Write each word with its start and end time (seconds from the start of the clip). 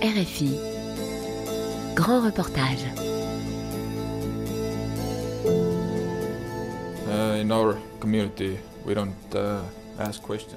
RFI. 0.00 1.94
Grand 1.94 2.24
reportage. 2.24 2.84
Uh, 7.08 7.40
in 7.40 7.50
our 7.50 7.76
community, 8.00 8.60
we 8.84 8.94
don't 8.94 9.34
uh. 9.34 9.62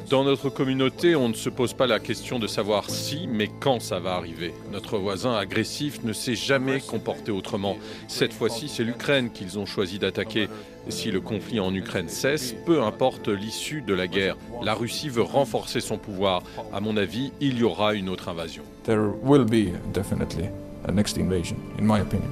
Dans 0.09 0.23
notre 0.23 0.49
communauté, 0.49 1.15
on 1.15 1.29
ne 1.29 1.33
se 1.33 1.49
pose 1.49 1.73
pas 1.73 1.87
la 1.87 1.99
question 1.99 2.37
de 2.37 2.45
savoir 2.47 2.89
si, 2.89 3.27
mais 3.27 3.49
quand 3.59 3.81
ça 3.81 3.99
va 3.99 4.13
arriver. 4.13 4.53
Notre 4.71 4.97
voisin 4.97 5.33
agressif 5.33 6.03
ne 6.03 6.13
s'est 6.13 6.35
jamais 6.35 6.79
comporté 6.79 7.31
autrement. 7.31 7.77
Cette 8.07 8.33
fois-ci, 8.33 8.69
c'est 8.69 8.83
l'Ukraine 8.83 9.31
qu'ils 9.31 9.57
ont 9.57 9.65
choisi 9.65 9.97
d'attaquer. 9.97 10.47
Si 10.89 11.11
le 11.11 11.21
conflit 11.21 11.59
en 11.59 11.73
Ukraine 11.73 12.09
cesse, 12.09 12.55
peu 12.65 12.83
importe 12.83 13.29
l'issue 13.29 13.81
de 13.81 13.93
la 13.93 14.07
guerre, 14.07 14.37
la 14.63 14.73
Russie 14.73 15.09
veut 15.09 15.21
renforcer 15.21 15.79
son 15.79 15.97
pouvoir. 15.97 16.43
À 16.71 16.79
mon 16.79 16.95
avis, 16.97 17.31
il 17.39 17.57
y 17.57 17.63
aura 17.63 17.95
une 17.95 18.09
autre 18.09 18.29
invasion. 18.29 18.63
There 18.83 19.09
will 19.23 19.45
be 19.45 19.73
definitely 19.93 20.49
a 20.87 20.91
next 20.91 21.17
invasion, 21.17 21.57
in 21.79 21.83
my 21.83 22.01
opinion. 22.01 22.29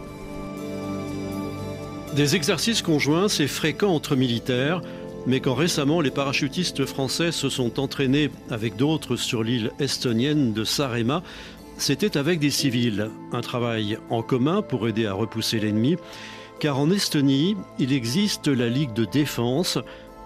Des 2.15 2.35
exercices 2.35 2.81
conjoints, 2.81 3.27
c'est 3.27 3.47
fréquent 3.47 3.93
entre 3.93 4.15
militaires, 4.15 4.81
mais 5.29 5.41
quand 5.41 5.53
récemment 5.53 6.01
les 6.01 6.09
parachutistes 6.09 6.87
français 6.87 7.31
se 7.31 7.49
sont 7.49 7.79
entraînés 7.79 8.31
avec 8.49 8.75
d'autres 8.75 9.15
sur 9.15 9.43
l'île 9.43 9.71
estonienne 9.79 10.53
de 10.53 10.63
Saaremaa, 10.63 11.21
c'était 11.77 12.17
avec 12.17 12.39
des 12.39 12.49
civils, 12.49 13.11
un 13.31 13.41
travail 13.41 13.99
en 14.09 14.23
commun 14.23 14.63
pour 14.63 14.87
aider 14.87 15.05
à 15.05 15.13
repousser 15.13 15.59
l'ennemi, 15.59 15.97
car 16.59 16.79
en 16.79 16.89
Estonie, 16.89 17.55
il 17.77 17.93
existe 17.93 18.47
la 18.47 18.69
Ligue 18.69 18.93
de 18.93 19.05
défense, 19.05 19.77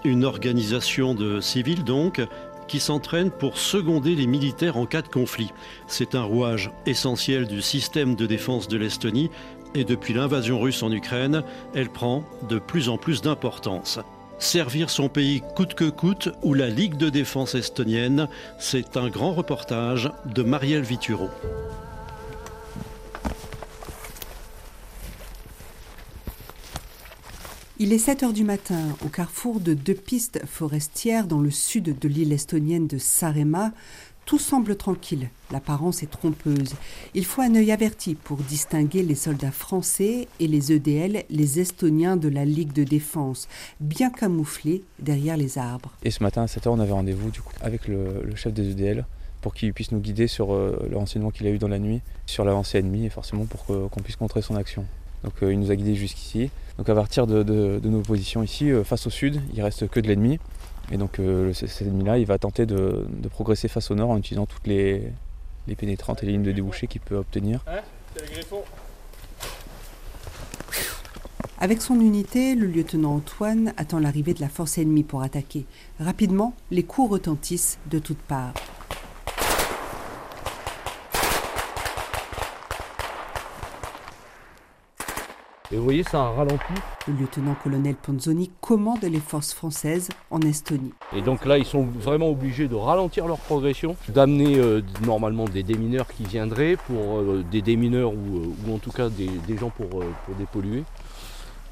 une 0.06 0.24
organisation 0.24 1.14
de 1.14 1.42
civils 1.42 1.84
donc, 1.84 2.22
qui 2.70 2.80
s'entraîne 2.80 3.30
pour 3.30 3.58
seconder 3.58 4.16
les 4.16 4.26
militaires 4.26 4.78
en 4.78 4.86
cas 4.86 5.02
de 5.02 5.10
conflit. 5.10 5.52
C'est 5.86 6.16
un 6.16 6.24
rouage 6.24 6.72
essentiel 6.86 7.46
du 7.46 7.62
système 7.62 8.16
de 8.16 8.26
défense 8.26 8.70
de 8.70 8.78
l'Estonie 8.78 9.30
et 9.76 9.84
depuis 9.84 10.14
l'invasion 10.14 10.62
russe 10.62 10.82
en 10.82 10.94
Ukraine, 10.94 11.44
elle 11.76 11.90
prend 11.90 12.24
de 12.48 12.58
plus 12.58 12.88
en 12.88 12.98
plus 12.98 13.22
d'importance. 13.22 14.00
Servir 14.44 14.90
son 14.90 15.08
pays 15.08 15.42
coûte 15.56 15.74
que 15.74 15.90
coûte 15.90 16.28
ou 16.44 16.54
la 16.54 16.70
Ligue 16.70 16.98
de 16.98 17.10
défense 17.10 17.56
estonienne, 17.56 18.28
c'est 18.60 18.98
un 18.98 19.08
grand 19.08 19.34
reportage 19.34 20.12
de 20.26 20.44
Marielle 20.44 20.84
Vituro. 20.84 21.30
Il 27.80 27.94
est 27.94 27.98
7 27.98 28.24
heures 28.24 28.34
du 28.34 28.44
matin 28.44 28.82
au 29.04 29.08
carrefour 29.08 29.62
de 29.62 29.74
deux 29.74 29.94
pistes 29.94 30.42
forestières 30.46 31.26
dans 31.26 31.40
le 31.40 31.50
sud 31.50 31.98
de 31.98 32.08
l'île 32.10 32.34
estonienne 32.34 32.88
de 32.88 32.98
Saaremaa. 32.98 33.72
Tout 34.26 34.40
semble 34.40 34.78
tranquille, 34.78 35.30
l'apparence 35.52 36.02
est 36.02 36.10
trompeuse. 36.10 36.76
Il 37.14 37.26
faut 37.26 37.42
un 37.42 37.56
œil 37.56 37.72
averti 37.72 38.16
pour 38.16 38.38
distinguer 38.38 39.04
les 39.04 39.16
soldats 39.16 39.52
français 39.52 40.30
et 40.40 40.48
les 40.48 40.72
EDL, 40.72 41.24
les 41.30 41.60
Estoniens 41.60 42.16
de 42.16 42.30
la 42.30 42.46
Ligue 42.46 42.72
de 42.72 42.86
défense, 42.86 43.50
bien 43.82 44.10
camouflés 44.10 44.84
derrière 45.00 45.36
les 45.36 45.58
arbres. 45.58 45.92
Et 46.04 46.12
ce 46.12 46.24
matin 46.24 46.44
à 46.44 46.46
7h, 46.46 46.70
on 46.70 46.80
avait 46.80 46.94
rendez-vous 46.94 47.32
avec 47.62 47.88
le, 47.88 48.34
chef 48.36 48.54
des 48.54 48.72
EDL 48.72 49.06
pour 49.42 49.54
qu'il 49.54 49.74
puisse 49.74 49.92
nous 49.92 50.00
guider 50.00 50.28
sur 50.28 50.54
euh, 50.54 50.88
le 50.90 50.96
renseignement 50.96 51.30
qu'il 51.30 51.46
a 51.48 51.50
eu 51.50 51.58
dans 51.58 51.68
la 51.68 51.80
nuit, 51.80 52.02
sur 52.26 52.46
l'avancée 52.46 52.78
ennemie 52.78 53.06
et 53.06 53.10
forcément 53.10 53.46
pour 53.46 53.66
qu'on 53.66 54.02
puisse 54.02 54.16
contrer 54.16 54.42
son 54.42 54.56
action. 54.56 54.86
Donc 55.24 55.34
euh, 55.42 55.54
il 55.54 55.60
nous 55.60 55.72
a 55.72 55.76
guidés 55.76 55.96
jusqu'ici. 55.96 56.50
Donc 56.78 56.90
à 56.90 56.96
partir 56.96 57.28
de, 57.28 57.44
de- 57.44 57.80
de 57.80 57.90
nos 57.90 58.02
positions 58.02 58.44
ici, 58.44 58.72
euh, 58.72 58.84
face 58.84 59.06
au 59.08 59.10
sud, 59.10 59.42
il 59.54 59.62
reste 59.62 59.88
que 59.88 60.00
de 60.00 60.08
l'ennemi. 60.08 60.40
Et 60.92 60.98
donc 60.98 61.20
euh, 61.20 61.54
cet 61.54 61.82
ennemi-là, 61.84 62.18
il 62.18 62.26
va 62.26 62.38
tenter 62.38 62.66
de, 62.66 63.06
de 63.10 63.28
progresser 63.30 63.68
face 63.68 63.90
au 63.92 63.96
nord 63.96 64.10
en 64.10 64.18
utilisant 64.18 64.46
toutes 64.46 64.68
les, 64.68 65.04
les 65.68 65.76
pénétrantes 65.76 66.24
et 66.24 66.26
les 66.26 66.34
lignes 66.34 66.44
de 66.44 66.52
débouché 66.52 66.88
qu'il 66.88 67.02
peut 67.02 67.16
obtenir. 67.16 67.64
Avec 71.60 71.82
son 71.82 71.96
unité, 72.02 72.56
le 72.56 72.68
lieutenant 72.68 73.16
Antoine 73.16 73.74
attend 73.78 74.00
l'arrivée 74.00 74.34
de 74.34 74.42
la 74.42 74.50
force 74.50 74.78
ennemie 74.78 75.04
pour 75.04 75.22
attaquer. 75.22 75.66
Rapidement, 76.00 76.54
les 76.72 76.84
coups 76.84 77.12
retentissent 77.12 77.78
de 77.90 78.00
toutes 78.00 78.18
parts. 78.18 78.54
Et 85.74 85.78
vous 85.78 85.84
voyez, 85.86 86.04
ça 86.04 86.22
a 86.22 86.30
ralenti. 86.30 86.74
Le 87.08 87.14
lieutenant-colonel 87.16 87.96
Ponzoni 87.96 88.52
commande 88.62 89.02
les 89.02 89.20
forces 89.20 89.56
françaises 89.56 90.10
en 90.30 90.40
Estonie. 90.42 90.94
Et 91.16 91.24
donc 91.24 91.46
là, 91.46 91.58
ils 91.58 91.66
sont 91.66 91.82
vraiment 91.82 92.30
obligés 92.30 92.68
de 92.68 92.76
ralentir 92.76 93.26
leur 93.26 93.40
progression, 93.40 93.96
d'amener 94.08 94.60
euh, 94.60 94.82
normalement 95.04 95.46
des 95.46 95.64
démineurs 95.64 96.06
qui 96.08 96.26
viendraient 96.26 96.76
pour 96.76 97.18
euh, 97.18 97.44
des 97.52 97.64
démineurs 97.64 98.14
ou, 98.14 98.38
euh, 98.38 98.68
ou 98.68 98.76
en 98.76 98.78
tout 98.78 98.92
cas 98.92 99.10
des, 99.10 99.32
des 99.48 99.58
gens 99.58 99.72
pour, 99.72 99.90
pour 99.90 100.36
dépolluer 100.38 100.84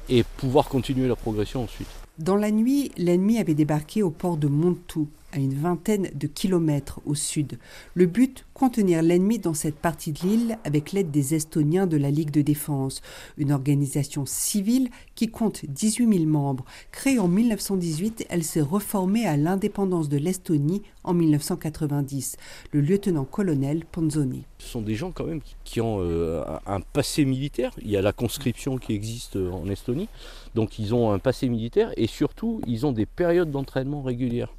et 0.08 0.24
pouvoir 0.36 0.68
continuer 0.68 1.06
la 1.06 1.14
progression 1.14 1.62
ensuite. 1.62 1.86
Dans 2.18 2.36
la 2.36 2.50
nuit, 2.50 2.90
l'ennemi 2.96 3.38
avait 3.38 3.54
débarqué 3.54 4.02
au 4.02 4.10
port 4.10 4.36
de 4.36 4.48
Montou, 4.48 5.06
à 5.32 5.38
une 5.38 5.54
vingtaine 5.54 6.10
de 6.14 6.26
kilomètres 6.26 7.00
au 7.06 7.14
sud. 7.14 7.58
Le 7.94 8.06
but, 8.06 8.44
contenir 8.54 9.02
l'ennemi 9.02 9.38
dans 9.38 9.54
cette 9.54 9.76
partie 9.76 10.12
de 10.12 10.20
l'île 10.20 10.58
avec 10.64 10.92
l'aide 10.92 11.10
des 11.10 11.34
Estoniens 11.34 11.86
de 11.86 11.96
la 11.96 12.10
Ligue 12.10 12.30
de 12.30 12.42
défense, 12.42 13.00
une 13.38 13.50
organisation 13.52 14.24
civile 14.26 14.88
qui 15.14 15.28
compte 15.28 15.64
18 15.66 16.12
000 16.18 16.24
membres. 16.26 16.64
Créée 16.92 17.18
en 17.18 17.28
1918, 17.28 18.26
elle 18.28 18.44
s'est 18.44 18.60
reformée 18.60 19.26
à 19.26 19.36
l'indépendance 19.36 20.08
de 20.08 20.18
l'Estonie 20.18 20.82
en 21.04 21.14
1990. 21.14 22.36
Le 22.72 22.80
lieutenant-colonel 22.80 23.84
Ponzoni. 23.90 24.44
Ce 24.58 24.68
sont 24.68 24.82
des 24.82 24.94
gens 24.94 25.10
quand 25.10 25.24
même 25.24 25.40
qui- 25.64 25.80
ont 25.80 25.98
euh, 26.00 26.44
un 26.66 26.72
un 26.72 26.80
passé 26.80 27.24
militaire. 27.24 27.72
Il 27.82 27.90
y 27.90 27.96
a 27.96 28.02
la 28.02 28.12
conscription 28.12 28.76
qui 28.78 28.92
existe 28.94 29.36
euh, 29.36 29.50
en 29.50 29.68
Estonie. 29.68 30.08
Donc 30.54 30.78
ils 30.78 30.94
ont 30.94 31.10
un 31.12 31.18
passé 31.18 31.48
militaire 31.48 31.92
et 31.96 32.06
surtout 32.06 32.60
ils 32.66 32.86
ont 32.86 32.92
des 32.92 33.06
périodes 33.06 33.50
d'entraînement 33.50 34.02
régulières. 34.02 34.52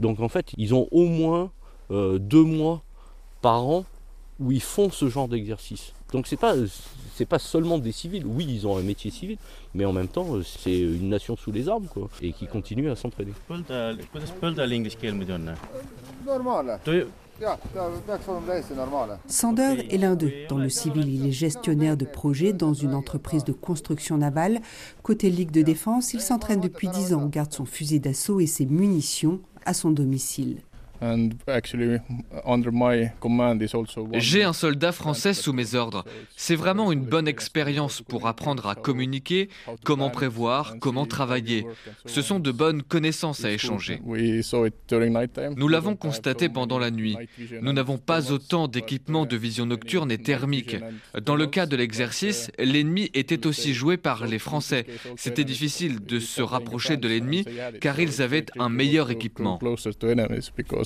Donc 0.00 0.20
en 0.20 0.28
fait 0.28 0.52
ils 0.56 0.74
ont 0.74 0.88
au 0.90 1.04
moins 1.04 1.50
euh, 1.90 2.18
deux 2.18 2.44
mois 2.44 2.82
par 3.40 3.66
an 3.66 3.84
où 4.40 4.52
ils 4.52 4.62
font 4.62 4.90
ce 4.90 5.08
genre 5.08 5.28
d'exercice. 5.28 5.92
Donc 6.12 6.26
c'est 6.26 6.36
pas 6.36 6.54
c'est 7.14 7.26
pas 7.26 7.38
seulement 7.38 7.78
des 7.78 7.92
civils. 7.92 8.24
Oui 8.26 8.46
ils 8.48 8.66
ont 8.66 8.76
un 8.76 8.82
métier 8.82 9.10
civil, 9.10 9.38
mais 9.74 9.84
en 9.84 9.92
même 9.92 10.08
temps 10.08 10.26
c'est 10.44 10.78
une 10.78 11.08
nation 11.08 11.36
sous 11.36 11.52
les 11.52 11.68
armes 11.68 11.86
quoi 11.86 12.08
et 12.22 12.32
qui 12.32 12.46
continue 12.46 12.90
à 12.90 12.94
normaalne. 18.74 19.18
Sander 19.28 19.86
est 19.90 19.96
l'un 19.96 20.16
d'eux. 20.16 20.32
Dans 20.48 20.58
le 20.58 20.68
civil, 20.68 21.08
il 21.08 21.26
est 21.26 21.32
gestionnaire 21.32 21.96
de 21.96 22.04
projet 22.04 22.52
dans 22.52 22.74
une 22.74 22.94
entreprise 22.94 23.44
de 23.44 23.52
construction 23.52 24.18
navale. 24.18 24.60
Côté 25.02 25.30
Ligue 25.30 25.52
de 25.52 25.62
défense, 25.62 26.14
il 26.14 26.20
s'entraîne 26.20 26.60
depuis 26.60 26.88
10 26.88 27.14
ans, 27.14 27.26
garde 27.26 27.52
son 27.52 27.64
fusil 27.64 28.00
d'assaut 28.00 28.40
et 28.40 28.46
ses 28.46 28.66
munitions 28.66 29.40
à 29.68 29.74
son 29.74 29.90
domicile. 29.90 30.62
And 31.00 31.30
actually, 31.46 31.98
under 32.44 32.70
my 32.72 33.10
command 33.20 33.62
is 33.62 33.74
also 33.74 34.02
one- 34.02 34.18
J'ai 34.18 34.42
un 34.42 34.52
soldat 34.52 34.90
français 34.92 35.32
sous 35.32 35.52
mes 35.52 35.74
ordres. 35.76 36.04
C'est 36.36 36.56
vraiment 36.56 36.90
une 36.90 37.04
bonne 37.04 37.28
expérience 37.28 38.02
pour 38.02 38.26
apprendre 38.26 38.66
à 38.66 38.74
communiquer, 38.74 39.48
comment 39.84 40.10
prévoir, 40.10 40.74
comment 40.80 41.06
travailler. 41.06 41.66
Ce 42.06 42.20
sont 42.20 42.40
de 42.40 42.50
bonnes 42.50 42.82
connaissances 42.82 43.44
à 43.44 43.52
échanger. 43.52 44.00
Nous 45.56 45.68
l'avons 45.68 45.94
constaté 45.94 46.48
pendant 46.48 46.78
la 46.78 46.90
nuit. 46.90 47.16
Nous 47.62 47.72
n'avons 47.72 47.98
pas 47.98 48.32
autant 48.32 48.66
d'équipements 48.66 49.26
de 49.26 49.36
vision 49.36 49.66
nocturne 49.66 50.10
et 50.10 50.18
thermique. 50.18 50.76
Dans 51.22 51.36
le 51.36 51.46
cas 51.46 51.66
de 51.66 51.76
l'exercice, 51.76 52.50
l'ennemi 52.58 53.10
était 53.14 53.46
aussi 53.46 53.72
joué 53.72 53.96
par 53.98 54.26
les 54.26 54.38
Français. 54.40 54.84
C'était 55.16 55.44
difficile 55.44 56.00
de 56.04 56.18
se 56.18 56.42
rapprocher 56.42 56.96
de 56.96 57.06
l'ennemi 57.06 57.44
car 57.80 58.00
ils 58.00 58.20
avaient 58.20 58.46
un 58.58 58.68
meilleur 58.68 59.10
équipement. 59.10 59.58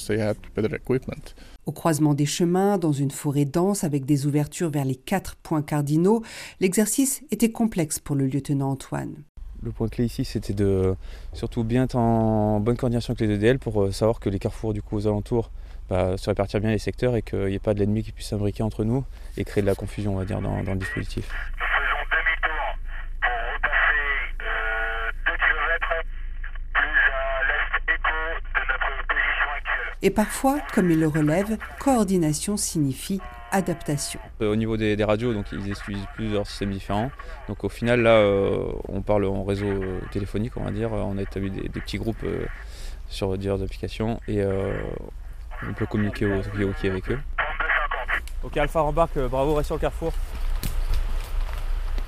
Because 0.03 0.07
they 0.07 0.21
had 0.21 0.37
better 0.55 0.75
equipment. 0.75 1.35
Au 1.67 1.73
croisement 1.73 2.15
des 2.15 2.27
chemins, 2.27 2.79
dans 2.79 2.93
une 2.93 3.11
forêt 3.11 3.45
dense 3.45 3.85
avec 3.85 4.05
des 4.05 4.27
ouvertures 4.27 4.71
vers 4.71 4.85
les 4.85 4.97
quatre 4.97 5.37
points 5.37 5.63
cardinaux, 5.63 6.23
l'exercice 6.61 7.23
était 7.31 7.51
complexe 7.51 7.99
pour 7.99 8.17
le 8.17 8.27
lieutenant 8.27 8.71
Antoine. 8.71 9.15
Le 9.63 9.71
point 9.71 9.89
clé 9.89 10.07
ici, 10.07 10.25
c'était 10.25 10.55
de 10.55 10.95
surtout 11.33 11.63
bien 11.63 11.85
être 11.85 11.95
en 11.95 12.59
bonne 12.59 12.77
coordination 12.77 13.13
avec 13.13 13.29
les 13.29 13.35
EDL 13.35 13.59
pour 13.61 13.83
euh, 13.83 13.93
savoir 13.93 14.19
que 14.19 14.29
les 14.29 14.41
carrefours 14.41 14.73
du 14.73 14.83
coup 14.83 14.97
aux 14.97 15.07
alentours 15.07 15.53
bah, 15.89 16.17
se 16.17 16.29
répartir 16.31 16.61
bien 16.61 16.71
les 16.71 16.79
secteurs 16.79 17.15
et 17.15 17.23
qu'il 17.23 17.47
n'y 17.47 17.55
ait 17.55 17.61
pas 17.61 17.75
de 17.75 17.79
l'ennemi 17.79 18.03
qui 18.03 18.11
puisse 18.11 18.29
s'imbriquer 18.29 18.65
entre 18.65 18.83
nous 18.83 19.05
et 19.37 19.45
créer 19.45 19.63
de 19.63 19.69
la 19.69 19.77
confusion, 19.77 20.15
on 20.15 20.19
va 20.19 20.25
dire, 20.25 20.41
dans, 20.41 20.65
dans 20.65 20.73
le 20.73 20.79
dispositif. 20.79 21.29
Et 30.03 30.11
parfois, 30.11 30.59
comme 30.75 30.91
il 30.91 30.99
le 30.99 31.07
relève, 31.07 31.57
coordination 31.79 32.57
signifie 32.57 33.21
adaptation. 33.53 34.19
Euh, 34.41 34.53
Au 34.53 34.57
niveau 34.57 34.77
des, 34.77 34.97
des 34.97 35.05
radios, 35.05 35.33
donc 35.33 35.47
ils 35.53 35.71
utilisent 35.71 36.07
plusieurs 36.15 36.47
systèmes 36.47 36.73
différents. 36.73 37.11
Donc 37.49 37.63
au 37.65 37.69
final, 37.69 38.01
là, 38.01 38.17
euh, 38.17 38.65
on 38.89 39.03
parle 39.03 39.27
en 39.27 39.45
réseau 39.45 39.67
euh, 39.67 40.01
téléphonique, 40.11 40.57
on 40.57 40.65
va 40.65 40.71
dire. 40.73 40.93
On 40.93 41.19
a 41.19 41.23
établi 41.23 41.51
des, 41.51 41.69
des 41.69 41.81
petits 41.81 41.99
groupes 41.99 42.25
euh, 42.25 42.47
sur 43.09 43.37
diverses 43.39 43.63
applications 43.63 44.19
et 44.27 44.43
euh, 44.43 44.73
on 45.69 45.75
peut 45.75 45.87
communiquer 45.87 46.27
au 46.27 46.43
walkie 46.59 46.89
avec 46.89 47.11
eux. 47.11 47.19
Ok, 48.43 48.57
Alpha 48.57 48.81
rembarque, 48.81 49.19
bravo, 49.31 49.55
reste 49.55 49.67
sur 49.67 49.77
le 49.77 49.81
carrefour. 49.81 50.13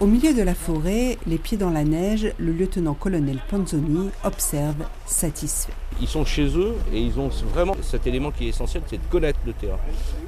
Au 0.01 0.07
milieu 0.07 0.35
de 0.35 0.43
la 0.43 0.57
forêt, 0.57 1.19
les 1.25 1.39
pieds 1.39 1.57
dans 1.57 1.71
la 1.71 1.85
neige, 1.85 2.33
le 2.39 2.51
lieutenant-colonel 2.51 3.39
Panzoni 3.49 4.11
observe 4.25 4.75
satisfait. 5.07 5.73
Ils 6.01 6.09
sont 6.09 6.25
chez 6.25 6.47
eux 6.59 6.75
et 6.93 7.01
ils 7.01 7.21
ont 7.21 7.29
vraiment 7.53 7.77
cet 7.81 8.05
élément 8.09 8.33
qui 8.33 8.47
est 8.47 8.49
essentiel, 8.49 8.83
c'est 8.89 8.97
de 8.97 9.07
connaître 9.09 9.39
le 9.47 9.53
terrain. 9.53 9.79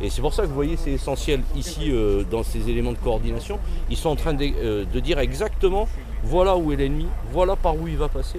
Et 0.00 0.08
c'est 0.08 0.20
pour 0.20 0.32
ça 0.32 0.44
que 0.44 0.46
vous 0.46 0.54
voyez, 0.54 0.76
c'est 0.76 0.92
essentiel 0.92 1.42
ici 1.56 1.90
euh, 1.90 2.22
dans 2.30 2.44
ces 2.44 2.70
éléments 2.70 2.92
de 2.92 2.98
coordination. 2.98 3.58
Ils 3.90 3.96
sont 3.96 4.10
en 4.10 4.16
train 4.16 4.36
euh, 4.40 4.84
de 4.84 5.00
dire 5.00 5.18
exactement 5.18 5.88
voilà 6.22 6.56
où 6.56 6.70
est 6.70 6.76
l'ennemi, 6.76 7.08
voilà 7.32 7.56
par 7.56 7.74
où 7.76 7.88
il 7.88 7.96
va 7.96 8.08
passer. 8.08 8.38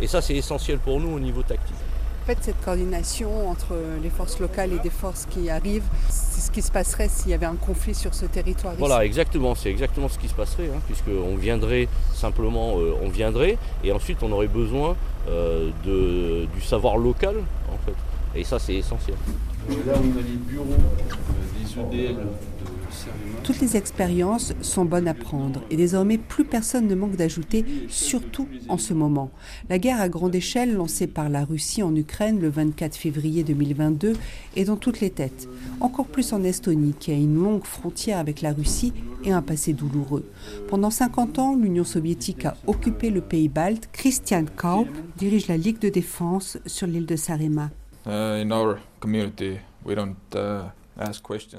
Et 0.00 0.06
ça, 0.06 0.22
c'est 0.22 0.34
essentiel 0.34 0.78
pour 0.78 0.98
nous 0.98 1.14
au 1.14 1.20
niveau 1.20 1.42
tactique. 1.42 1.76
En 2.24 2.26
fait, 2.26 2.38
cette 2.40 2.64
coordination 2.64 3.50
entre 3.50 3.76
les 4.02 4.08
forces 4.08 4.40
locales 4.40 4.72
et 4.72 4.78
des 4.78 4.88
forces 4.88 5.26
qui 5.28 5.50
arrivent, 5.50 5.84
c'est 6.08 6.40
ce 6.40 6.50
qui 6.50 6.62
se 6.62 6.72
passerait 6.72 7.10
s'il 7.10 7.30
y 7.30 7.34
avait 7.34 7.44
un 7.44 7.54
conflit 7.54 7.94
sur 7.94 8.14
ce 8.14 8.24
territoire. 8.24 8.72
Voilà, 8.78 9.04
exactement, 9.04 9.54
c'est 9.54 9.68
exactement 9.68 10.08
ce 10.08 10.18
qui 10.18 10.28
se 10.28 10.32
passerait, 10.32 10.70
hein, 10.74 10.80
puisqu'on 10.86 11.36
viendrait 11.36 11.86
simplement, 12.14 12.78
euh, 12.78 12.94
on 13.02 13.10
viendrait, 13.10 13.58
et 13.84 13.92
ensuite 13.92 14.22
on 14.22 14.32
aurait 14.32 14.46
besoin 14.46 14.96
euh, 15.28 15.68
de, 15.84 16.46
du 16.54 16.62
savoir 16.62 16.96
local, 16.96 17.36
en 17.70 17.76
fait. 17.84 17.94
Et 18.34 18.42
ça, 18.42 18.58
c'est 18.58 18.76
essentiel. 18.76 19.16
là, 19.68 19.92
on 19.94 20.18
a 20.18 20.22
les 20.22 20.38
bureaux 20.48 20.64
euh, 20.72 21.90
des 21.90 21.98
EDL 21.98 22.16
toutes 23.42 23.60
les 23.60 23.76
expériences 23.76 24.52
sont 24.60 24.84
bonnes 24.84 25.08
à 25.08 25.14
prendre 25.14 25.62
et 25.70 25.76
désormais 25.76 26.18
plus 26.18 26.44
personne 26.44 26.86
ne 26.86 26.94
manque 26.94 27.16
d'ajouter, 27.16 27.64
surtout 27.88 28.48
en 28.68 28.78
ce 28.78 28.94
moment. 28.94 29.30
La 29.68 29.78
guerre 29.78 30.00
à 30.00 30.08
grande 30.08 30.34
échelle 30.34 30.74
lancée 30.74 31.06
par 31.06 31.28
la 31.28 31.44
Russie 31.44 31.82
en 31.82 31.94
Ukraine 31.94 32.40
le 32.40 32.48
24 32.48 32.96
février 32.96 33.44
2022 33.44 34.14
est 34.56 34.64
dans 34.64 34.76
toutes 34.76 35.00
les 35.00 35.10
têtes. 35.10 35.48
Encore 35.80 36.06
plus 36.06 36.32
en 36.32 36.42
Estonie 36.42 36.94
qui 36.98 37.10
a 37.12 37.14
une 37.14 37.42
longue 37.42 37.64
frontière 37.64 38.18
avec 38.18 38.40
la 38.40 38.52
Russie 38.52 38.92
et 39.24 39.32
un 39.32 39.42
passé 39.42 39.72
douloureux. 39.72 40.24
Pendant 40.68 40.90
50 40.90 41.38
ans, 41.38 41.56
l'Union 41.56 41.84
soviétique 41.84 42.44
a 42.44 42.56
occupé 42.66 43.10
le 43.10 43.20
pays 43.20 43.48
balte. 43.48 43.88
Christian 43.92 44.44
Kaup 44.56 44.88
dirige 45.16 45.48
la 45.48 45.56
Ligue 45.56 45.80
de 45.80 45.88
défense 45.88 46.58
sur 46.66 46.86
l'île 46.86 47.06
de 47.06 47.16
Sarema. 47.16 47.70
Uh, 48.06 48.42
in 48.42 48.50
our 48.52 48.78
community, 49.00 49.58
we 49.84 49.94
don't, 49.94 50.16
uh, 50.34 50.68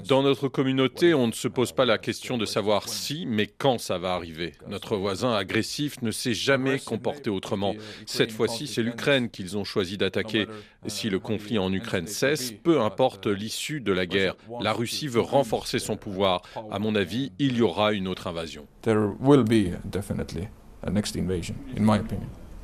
dans 0.08 0.24
notre 0.24 0.48
communauté, 0.48 1.14
on 1.14 1.28
ne 1.28 1.34
se 1.34 1.48
pose 1.48 1.72
pas 1.72 1.86
la 1.86 1.98
question 1.98 2.38
de 2.38 2.46
savoir 2.46 2.88
si, 2.88 3.26
mais 3.26 3.48
quand 3.48 3.80
ça 3.80 3.98
va 3.98 4.14
arriver. 4.14 4.54
Notre 4.68 4.96
voisin 4.96 5.34
agressif 5.34 6.02
ne 6.02 6.12
s'est 6.12 6.34
jamais 6.34 6.80
comporté 6.80 7.30
autrement. 7.30 7.76
Cette 8.06 8.32
fois-ci, 8.32 8.68
c'est 8.68 8.84
l'Ukraine 8.84 9.30
qu'ils 9.30 9.58
ont 9.58 9.64
choisi 9.64 9.98
d'attaquer. 9.98 10.48
Si 10.88 11.10
le 11.10 11.20
conflit 11.20 11.60
en 11.60 11.72
Ukraine 11.74 12.08
cesse, 12.08 12.52
peu 12.52 12.82
importe 12.82 13.28
l'issue 13.28 13.82
de 13.82 13.92
la 13.92 14.06
guerre, 14.06 14.36
la 14.62 14.74
Russie 14.74 15.08
veut 15.08 15.22
renforcer 15.22 15.80
son 15.80 15.98
pouvoir. 15.98 16.42
À 16.72 16.80
mon 16.80 16.96
avis, 16.96 17.32
il 17.40 17.58
y 17.58 17.62
aura 17.62 17.94
une 17.94 18.08
autre 18.08 18.28
invasion. 18.28 18.68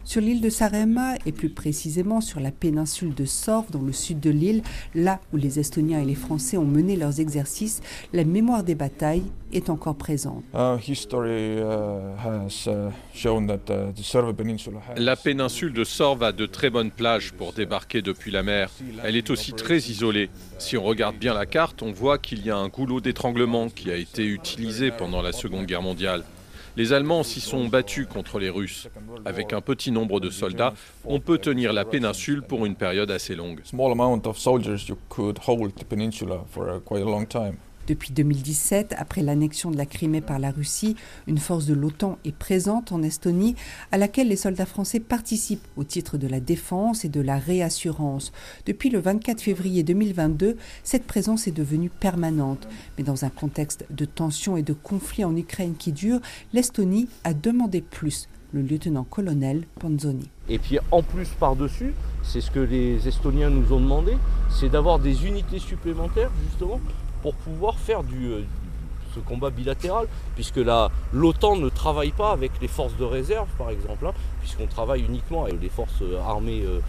Sur 0.03 0.21
l'île 0.21 0.41
de 0.41 0.49
Sarema 0.49 1.15
et 1.25 1.31
plus 1.31 1.49
précisément 1.49 2.21
sur 2.21 2.39
la 2.39 2.51
péninsule 2.51 3.13
de 3.13 3.25
Sorv 3.25 3.69
dans 3.71 3.81
le 3.81 3.93
sud 3.93 4.19
de 4.19 4.31
l'île, 4.31 4.63
là 4.95 5.19
où 5.31 5.37
les 5.37 5.59
Estoniens 5.59 6.01
et 6.01 6.05
les 6.05 6.15
Français 6.15 6.57
ont 6.57 6.65
mené 6.65 6.95
leurs 6.95 7.19
exercices, 7.19 7.81
la 8.11 8.23
mémoire 8.23 8.63
des 8.63 8.75
batailles 8.75 9.23
est 9.53 9.69
encore 9.69 9.95
présente. 9.95 10.43
La 14.97 15.15
péninsule 15.15 15.73
de 15.73 15.83
Sorv 15.83 16.23
a 16.23 16.31
de 16.31 16.45
très 16.45 16.69
bonnes 16.69 16.91
plages 16.91 17.31
pour 17.33 17.53
débarquer 17.53 18.01
depuis 18.01 18.31
la 18.31 18.43
mer. 18.43 18.71
Elle 19.03 19.15
est 19.15 19.29
aussi 19.29 19.53
très 19.53 19.77
isolée. 19.77 20.29
Si 20.57 20.77
on 20.77 20.83
regarde 20.83 21.17
bien 21.17 21.33
la 21.33 21.45
carte, 21.45 21.83
on 21.83 21.91
voit 21.91 22.17
qu'il 22.17 22.43
y 22.45 22.49
a 22.49 22.57
un 22.57 22.69
goulot 22.69 23.01
d'étranglement 23.01 23.69
qui 23.69 23.91
a 23.91 23.95
été 23.95 24.25
utilisé 24.25 24.91
pendant 24.91 25.21
la 25.21 25.31
Seconde 25.31 25.65
Guerre 25.65 25.83
mondiale. 25.83 26.23
Les 26.77 26.93
Allemands 26.93 27.23
s'y 27.23 27.41
sont 27.41 27.67
battus 27.67 28.07
contre 28.07 28.39
les 28.39 28.49
Russes. 28.49 28.87
Avec 29.25 29.51
un 29.51 29.59
petit 29.59 29.91
nombre 29.91 30.19
de 30.19 30.29
soldats, 30.29 30.73
on 31.05 31.19
peut 31.19 31.37
tenir 31.37 31.73
la 31.73 31.83
péninsule 31.83 32.41
pour 32.43 32.65
une 32.65 32.75
période 32.75 33.11
assez 33.11 33.35
longue. 33.35 33.61
Depuis 37.91 38.13
2017, 38.13 38.95
après 38.97 39.21
l'annexion 39.21 39.69
de 39.69 39.75
la 39.75 39.85
Crimée 39.85 40.21
par 40.21 40.39
la 40.39 40.51
Russie, 40.51 40.95
une 41.27 41.39
force 41.39 41.65
de 41.65 41.73
l'OTAN 41.73 42.17
est 42.23 42.33
présente 42.33 42.93
en 42.93 43.03
Estonie 43.03 43.57
à 43.91 43.97
laquelle 43.97 44.29
les 44.29 44.37
soldats 44.37 44.65
français 44.65 45.01
participent 45.01 45.67
au 45.75 45.83
titre 45.83 46.17
de 46.17 46.25
la 46.25 46.39
défense 46.39 47.03
et 47.03 47.09
de 47.09 47.19
la 47.19 47.37
réassurance. 47.37 48.31
Depuis 48.65 48.89
le 48.89 48.99
24 48.99 49.41
février 49.41 49.83
2022, 49.83 50.55
cette 50.85 51.03
présence 51.03 51.49
est 51.49 51.51
devenue 51.51 51.89
permanente. 51.89 52.65
Mais 52.97 53.03
dans 53.03 53.25
un 53.25 53.29
contexte 53.29 53.85
de 53.89 54.05
tensions 54.05 54.55
et 54.55 54.63
de 54.63 54.71
conflits 54.71 55.25
en 55.25 55.35
Ukraine 55.35 55.75
qui 55.77 55.91
durent, 55.91 56.21
l'Estonie 56.53 57.09
a 57.25 57.33
demandé 57.33 57.81
plus 57.81 58.29
le 58.53 58.61
lieutenant-colonel 58.61 59.65
Panzoni. 59.81 60.29
Et 60.47 60.59
puis 60.59 60.79
en 60.91 61.03
plus 61.03 61.27
par-dessus, 61.39 61.93
c'est 62.23 62.39
ce 62.39 62.51
que 62.51 62.59
les 62.59 63.05
Estoniens 63.05 63.49
nous 63.49 63.73
ont 63.73 63.81
demandé, 63.81 64.13
c'est 64.49 64.69
d'avoir 64.69 64.99
des 64.99 65.25
unités 65.25 65.59
supplémentaires 65.59 66.31
justement 66.49 66.79
pour 67.21 67.33
pouvoir 67.35 67.77
faire 67.77 68.03
du, 68.03 68.27
euh, 68.27 68.41
ce 69.13 69.19
combat 69.19 69.49
bilatéral, 69.49 70.07
puisque 70.35 70.59
l'OTAN 71.13 71.55
ne 71.57 71.69
travaille 71.69 72.11
pas 72.11 72.31
avec 72.31 72.51
les 72.61 72.67
forces 72.67 72.95
de 72.97 73.03
réserve, 73.03 73.47
par 73.57 73.69
exemple, 73.69 74.07
hein, 74.07 74.13
puisqu'on 74.39 74.67
travaille 74.67 75.01
uniquement 75.01 75.43
avec 75.43 75.61
les 75.61 75.69
forces 75.69 76.01
euh, 76.01 76.19
armées, 76.19 76.63
euh, 76.65 76.79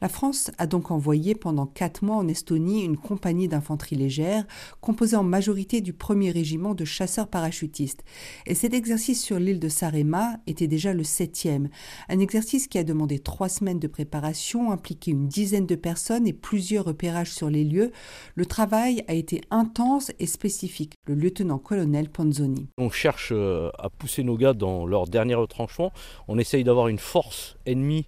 La 0.00 0.08
France 0.08 0.50
a 0.58 0.66
donc 0.66 0.90
envoyé 0.90 1.34
pendant 1.34 1.66
quatre 1.66 2.02
mois 2.02 2.16
en 2.16 2.28
Estonie 2.28 2.84
une 2.84 2.96
compagnie 2.96 3.48
d'infanterie 3.48 3.96
légère, 3.96 4.44
composée 4.80 5.16
en 5.16 5.22
majorité 5.22 5.80
du 5.80 5.92
premier 5.92 6.30
régiment 6.30 6.74
de 6.74 6.84
chasseurs 6.84 7.28
parachutistes. 7.28 8.02
Et 8.46 8.54
cet 8.54 8.74
exercice 8.74 9.22
sur 9.22 9.38
l'île 9.38 9.60
de 9.60 9.68
Sarema 9.68 10.36
était 10.46 10.66
déjà 10.66 10.92
le 10.92 11.04
septième. 11.04 11.68
Un 12.08 12.18
exercice 12.18 12.66
qui 12.66 12.78
a 12.78 12.84
demandé 12.84 13.18
trois 13.18 13.48
semaines 13.48 13.78
de 13.78 13.86
préparation, 13.86 14.72
impliqué 14.72 15.12
une 15.12 15.28
dizaine 15.28 15.66
de 15.66 15.76
personnes 15.76 16.26
et 16.26 16.32
plusieurs 16.32 16.84
repérages 16.84 17.32
sur 17.32 17.50
les 17.50 17.64
lieux. 17.64 17.92
Le 18.34 18.46
travail 18.46 19.04
a 19.08 19.14
été 19.14 19.40
intense 19.50 20.12
et 20.18 20.26
spécifique. 20.26 20.94
Le 21.06 21.14
lieutenant-colonel 21.14 22.10
Panzoni. 22.10 22.68
On 22.78 22.90
cherche 22.90 23.30
euh, 23.32 23.70
à 23.78 23.90
pousser 23.90 24.22
nos 24.22 24.36
gars 24.36 24.54
dans 24.54 24.86
leur 24.86 25.06
dernier 25.06 25.34
retranchement. 25.34 25.92
On 26.28 26.38
essaye 26.38 26.64
d'avoir 26.64 26.88
une 26.88 26.98
force 26.98 27.56
ennemie 27.66 28.06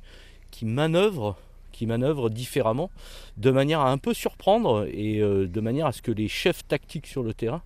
qui 0.53 0.67
manœuvre 0.67 1.37
différemment, 2.31 2.91
de 3.37 3.51
manière 3.51 3.81
à 3.81 3.91
un 3.91 3.99
peu 3.99 4.15
surprendre 4.15 4.87
et 4.93 5.21
euh, 5.21 5.49
de 5.49 5.61
manière 5.61 5.87
à 5.87 5.93
ce 5.93 6.03
que 6.03 6.13
les 6.13 6.29
chefs 6.29 6.67
tactiques 6.69 7.09
sur 7.09 7.25
le 7.25 7.35
terrain 7.35 7.63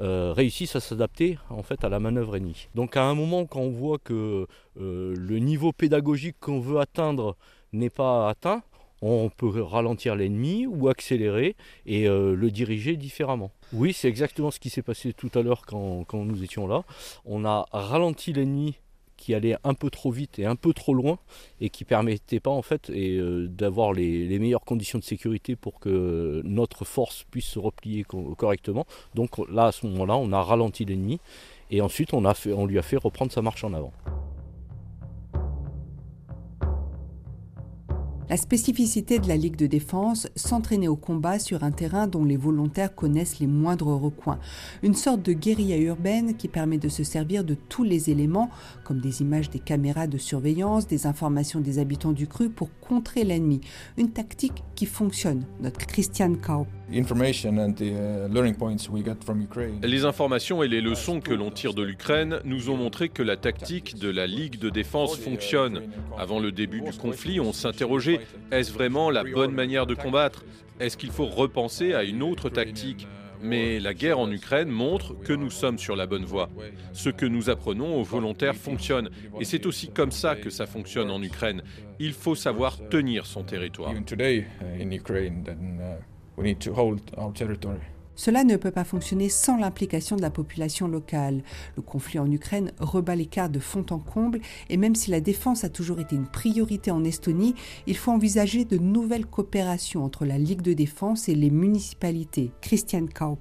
euh, 0.00 0.34
réussissent 0.36 0.76
à 0.76 0.80
s'adapter 0.80 1.38
en 1.48 1.62
fait 1.62 1.82
à 1.82 1.88
la 1.88 1.98
manœuvre 1.98 2.36
ennemie. 2.36 2.68
Donc 2.74 2.96
à 2.96 3.04
un 3.04 3.14
moment 3.14 3.46
quand 3.46 3.60
on 3.60 3.70
voit 3.70 3.98
que 3.98 4.46
le 4.76 5.38
niveau 5.38 5.72
pédagogique 5.72 6.36
qu'on 6.38 6.60
veut 6.60 6.80
atteindre 6.80 7.36
n'est 7.72 7.88
pas 7.88 8.28
atteint, 8.28 8.62
on 9.00 9.30
peut 9.30 9.62
ralentir 9.62 10.16
l'ennemi 10.16 10.66
ou 10.66 10.88
accélérer 10.88 11.56
et 11.86 12.06
le 12.08 12.50
diriger 12.50 12.96
différemment. 12.96 13.50
Oui, 13.72 13.92
c'est 13.92 14.08
exactement 14.08 14.50
ce 14.50 14.60
qui 14.60 14.70
s'est 14.70 14.82
passé 14.82 15.12
tout 15.12 15.30
à 15.34 15.42
l'heure 15.42 15.62
quand, 15.66 16.06
nous 16.12 16.42
étions 16.44 16.66
là. 16.66 16.84
On 17.24 17.44
a 17.44 17.66
ralenti 17.72 18.32
l'ennemi 18.32 18.76
qui 19.16 19.34
allait 19.34 19.56
un 19.64 19.74
peu 19.74 19.90
trop 19.90 20.10
vite 20.10 20.38
et 20.38 20.46
un 20.46 20.56
peu 20.56 20.72
trop 20.72 20.94
loin 20.94 21.18
et 21.60 21.70
qui 21.70 21.84
permettait 21.84 22.40
pas 22.40 22.50
en 22.50 22.62
fait 22.62 22.90
euh, 22.90 23.46
d'avoir 23.48 23.92
les, 23.92 24.38
meilleures 24.38 24.64
conditions 24.64 24.98
de 24.98 25.04
sécurité 25.04 25.56
pour 25.56 25.80
que 25.80 26.42
notre 26.44 26.84
force 26.84 27.24
puisse 27.30 27.46
se 27.46 27.58
replier 27.58 28.04
correctement. 28.04 28.86
Donc 29.14 29.38
là 29.50 29.66
à 29.66 29.72
ce 29.72 29.86
moment-là, 29.86 30.16
on 30.16 30.32
a 30.32 30.42
ralenti 30.42 30.84
l'ennemi 30.84 31.20
et 31.70 31.80
ensuite 31.80 32.12
on 32.12 32.66
lui 32.66 32.78
a 32.78 32.82
fait 32.82 32.96
reprendre 32.96 33.32
sa 33.32 33.42
marche 33.42 33.64
en 33.64 33.72
avant. 33.72 33.92
La 38.28 38.36
spécificité 38.36 39.20
de 39.20 39.28
la 39.28 39.36
Ligue 39.36 39.54
de 39.54 39.68
défense, 39.68 40.26
s'entraîner 40.34 40.88
au 40.88 40.96
combat 40.96 41.38
sur 41.38 41.62
un 41.62 41.70
terrain 41.70 42.08
dont 42.08 42.24
les 42.24 42.36
volontaires 42.36 42.92
connaissent 42.92 43.38
les 43.38 43.46
moindres 43.46 43.86
recoins. 43.86 44.40
Une 44.82 44.94
sorte 44.94 45.22
de 45.22 45.32
guérilla 45.32 45.76
urbaine 45.78 46.36
qui 46.36 46.48
permet 46.48 46.78
de 46.78 46.88
se 46.88 47.04
servir 47.04 47.44
de 47.44 47.54
tous 47.54 47.84
les 47.84 48.10
éléments, 48.10 48.50
comme 48.82 49.00
des 49.00 49.22
images 49.22 49.48
des 49.48 49.60
caméras 49.60 50.08
de 50.08 50.18
surveillance, 50.18 50.88
des 50.88 51.06
informations 51.06 51.60
des 51.60 51.78
habitants 51.78 52.10
du 52.10 52.26
cru 52.26 52.50
pour 52.50 52.68
contrer 52.80 53.22
l'ennemi. 53.22 53.60
Une 53.96 54.10
tactique 54.10 54.64
qui 54.74 54.86
fonctionne, 54.86 55.44
notre 55.60 55.86
Christian 55.86 56.34
Kaup. 56.34 56.66
Les 59.82 60.04
informations 60.04 60.62
et 60.62 60.68
les 60.68 60.80
leçons 60.80 61.20
que 61.20 61.34
l'on 61.34 61.50
tire 61.50 61.74
de 61.74 61.82
l'Ukraine 61.82 62.38
nous 62.44 62.70
ont 62.70 62.76
montré 62.76 63.08
que 63.08 63.24
la 63.24 63.36
tactique 63.36 63.98
de 63.98 64.08
la 64.08 64.28
Ligue 64.28 64.60
de 64.60 64.70
défense 64.70 65.16
fonctionne. 65.16 65.82
Avant 66.16 66.38
le 66.38 66.52
début 66.52 66.80
du 66.80 66.92
conflit, 66.92 67.40
on 67.40 67.52
s'interrogeait, 67.52 68.20
est-ce 68.52 68.72
vraiment 68.72 69.10
la 69.10 69.24
bonne 69.24 69.52
manière 69.52 69.86
de 69.86 69.94
combattre? 69.94 70.44
Est-ce 70.78 70.96
qu'il 70.96 71.10
faut 71.10 71.26
repenser 71.26 71.92
à 71.94 72.04
une 72.04 72.22
autre 72.22 72.50
tactique? 72.50 73.08
Mais 73.42 73.80
la 73.80 73.92
guerre 73.92 74.18
en 74.18 74.30
Ukraine 74.30 74.68
montre 74.68 75.14
que 75.20 75.32
nous 75.32 75.50
sommes 75.50 75.78
sur 75.78 75.96
la 75.96 76.06
bonne 76.06 76.24
voie. 76.24 76.48
Ce 76.92 77.10
que 77.10 77.26
nous 77.26 77.50
apprenons 77.50 78.00
aux 78.00 78.04
volontaires 78.04 78.54
fonctionne. 78.54 79.10
Et 79.40 79.44
c'est 79.44 79.66
aussi 79.66 79.88
comme 79.88 80.12
ça 80.12 80.36
que 80.36 80.50
ça 80.50 80.66
fonctionne 80.66 81.10
en 81.10 81.22
Ukraine. 81.22 81.62
Il 81.98 82.12
faut 82.12 82.34
savoir 82.34 82.78
tenir 82.88 83.26
son 83.26 83.42
territoire. 83.42 83.92
Cela 88.16 88.44
ne 88.44 88.56
peut 88.56 88.70
pas 88.70 88.84
fonctionner 88.84 89.28
sans 89.28 89.58
l'implication 89.58 90.16
de 90.16 90.22
la 90.22 90.30
population 90.30 90.88
locale. 90.88 91.42
Le 91.76 91.82
conflit 91.82 92.18
en 92.18 92.30
Ukraine 92.30 92.72
rebat 92.78 93.14
les 93.14 93.26
cartes 93.26 93.52
de 93.52 93.60
fond 93.60 93.84
en 93.90 93.98
comble 93.98 94.40
et 94.70 94.78
même 94.78 94.94
si 94.94 95.10
la 95.10 95.20
défense 95.20 95.64
a 95.64 95.68
toujours 95.68 96.00
été 96.00 96.16
une 96.16 96.26
priorité 96.26 96.90
en 96.90 97.04
Estonie, 97.04 97.54
il 97.86 97.96
faut 97.96 98.12
envisager 98.12 98.64
de 98.64 98.78
nouvelles 98.78 99.26
coopérations 99.26 100.02
entre 100.02 100.24
la 100.24 100.38
Ligue 100.38 100.62
de 100.62 100.72
défense 100.72 101.28
et 101.28 101.34
les 101.34 101.50
municipalités. 101.50 102.50
Christian 102.62 103.06
Kaup. 103.06 103.38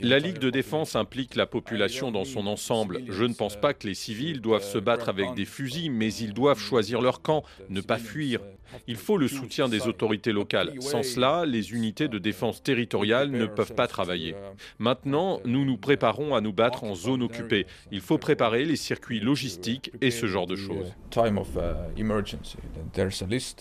La 0.00 0.18
Ligue 0.18 0.38
de 0.38 0.50
défense 0.50 0.96
implique 0.96 1.34
la 1.34 1.46
population 1.46 2.10
dans 2.10 2.24
son 2.24 2.46
ensemble. 2.46 3.02
Je 3.08 3.24
ne 3.24 3.34
pense 3.34 3.56
pas 3.56 3.74
que 3.74 3.86
les 3.86 3.94
civils 3.94 4.40
doivent 4.40 4.64
se 4.64 4.78
battre 4.78 5.08
avec 5.08 5.34
des 5.34 5.44
fusils, 5.44 5.90
mais 5.90 6.12
ils 6.14 6.32
doivent 6.32 6.58
choisir 6.58 7.00
leur 7.00 7.22
camp, 7.22 7.42
ne 7.68 7.80
pas 7.80 7.98
fuir. 7.98 8.40
Il 8.88 8.96
faut 8.96 9.16
le 9.16 9.28
soutien 9.28 9.68
des 9.68 9.86
autorités 9.86 10.32
locales. 10.32 10.74
Sans 10.80 11.02
cela, 11.02 11.44
les 11.46 11.72
unités 11.72 12.08
de 12.08 12.18
défense 12.18 12.62
territoriale 12.62 13.30
ne 13.30 13.46
peuvent 13.46 13.74
pas 13.74 13.86
travailler. 13.86 14.34
Maintenant, 14.78 15.40
nous 15.44 15.64
nous 15.64 15.76
préparons 15.76 16.34
à 16.34 16.40
nous 16.40 16.52
battre 16.52 16.82
en 16.84 16.94
zone 16.94 17.22
occupée. 17.22 17.66
Il 17.92 18.00
faut 18.00 18.18
préparer 18.18 18.64
les 18.64 18.76
circuits 18.76 19.20
logistiques 19.20 19.92
et 20.00 20.10
ce 20.10 20.26
genre 20.26 20.46
de 20.46 20.56
choses. 20.56 20.94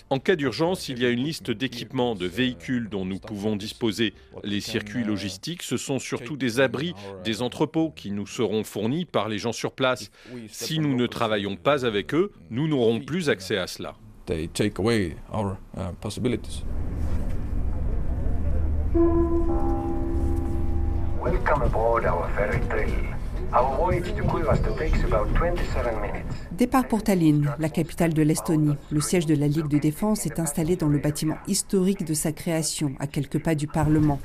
En 0.09 0.19
cas 0.19 0.35
d'urgence, 0.35 0.89
il 0.89 0.99
y 0.99 1.05
a 1.05 1.09
une 1.09 1.23
liste 1.23 1.51
d'équipements, 1.51 2.15
de 2.15 2.25
véhicules 2.25 2.89
dont 2.89 3.05
nous 3.05 3.19
pouvons 3.19 3.55
disposer. 3.55 4.13
Les 4.43 4.59
circuits 4.59 5.03
logistiques 5.03 5.24
ce 5.61 5.77
sont 5.77 5.99
surtout 5.99 6.37
des 6.37 6.59
abris, 6.59 6.93
des 7.23 7.41
entrepôts 7.41 7.91
qui 7.91 8.11
nous 8.11 8.27
seront 8.27 8.63
fournis 8.63 9.05
par 9.05 9.29
les 9.29 9.37
gens 9.37 9.53
sur 9.53 9.71
place. 9.71 10.11
Si 10.49 10.79
nous 10.79 10.95
ne 10.95 11.07
travaillons 11.07 11.55
pas 11.55 11.85
avec 11.85 12.13
eux, 12.13 12.31
nous 12.49 12.67
n'aurons 12.67 12.99
plus 12.99 13.29
accès 13.29 13.57
à 13.57 13.67
cela. 13.67 13.95
Départ 26.51 26.87
pour 26.87 27.03
Tallinn, 27.03 27.53
la 27.59 27.69
capitale 27.69 28.13
de 28.13 28.21
l'Estonie. 28.21 28.75
Le 28.91 29.01
siège 29.01 29.25
de 29.25 29.35
la 29.35 29.47
Ligue 29.47 29.67
de 29.67 29.77
défense 29.77 30.25
est 30.25 30.39
installé 30.39 30.75
dans 30.75 30.87
le 30.87 30.97
bâtiment 30.97 31.37
historique 31.47 32.05
de 32.05 32.13
sa 32.13 32.31
création, 32.31 32.93
à 32.99 33.07
quelques 33.07 33.41
pas 33.41 33.55
du 33.55 33.67
Parlement. 33.67 34.19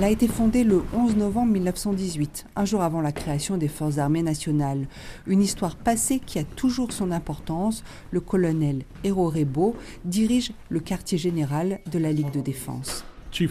Elle 0.00 0.06
a 0.06 0.10
été 0.10 0.28
fondée 0.28 0.64
le 0.64 0.82
11 0.94 1.16
novembre 1.16 1.52
1918, 1.52 2.46
un 2.56 2.64
jour 2.64 2.80
avant 2.80 3.02
la 3.02 3.12
création 3.12 3.58
des 3.58 3.68
Forces 3.68 3.98
armées 3.98 4.22
nationales. 4.22 4.86
Une 5.26 5.42
histoire 5.42 5.76
passée 5.76 6.20
qui 6.24 6.38
a 6.38 6.44
toujours 6.44 6.90
son 6.90 7.10
importance. 7.10 7.84
Le 8.10 8.20
colonel 8.20 8.84
Hero 9.04 9.28
Rebo 9.28 9.76
dirige 10.06 10.52
le 10.70 10.80
quartier 10.80 11.18
général 11.18 11.80
de 11.92 11.98
la 11.98 12.12
Ligue 12.12 12.30
de 12.30 12.40
défense. 12.40 13.04
Uh, 13.38 13.46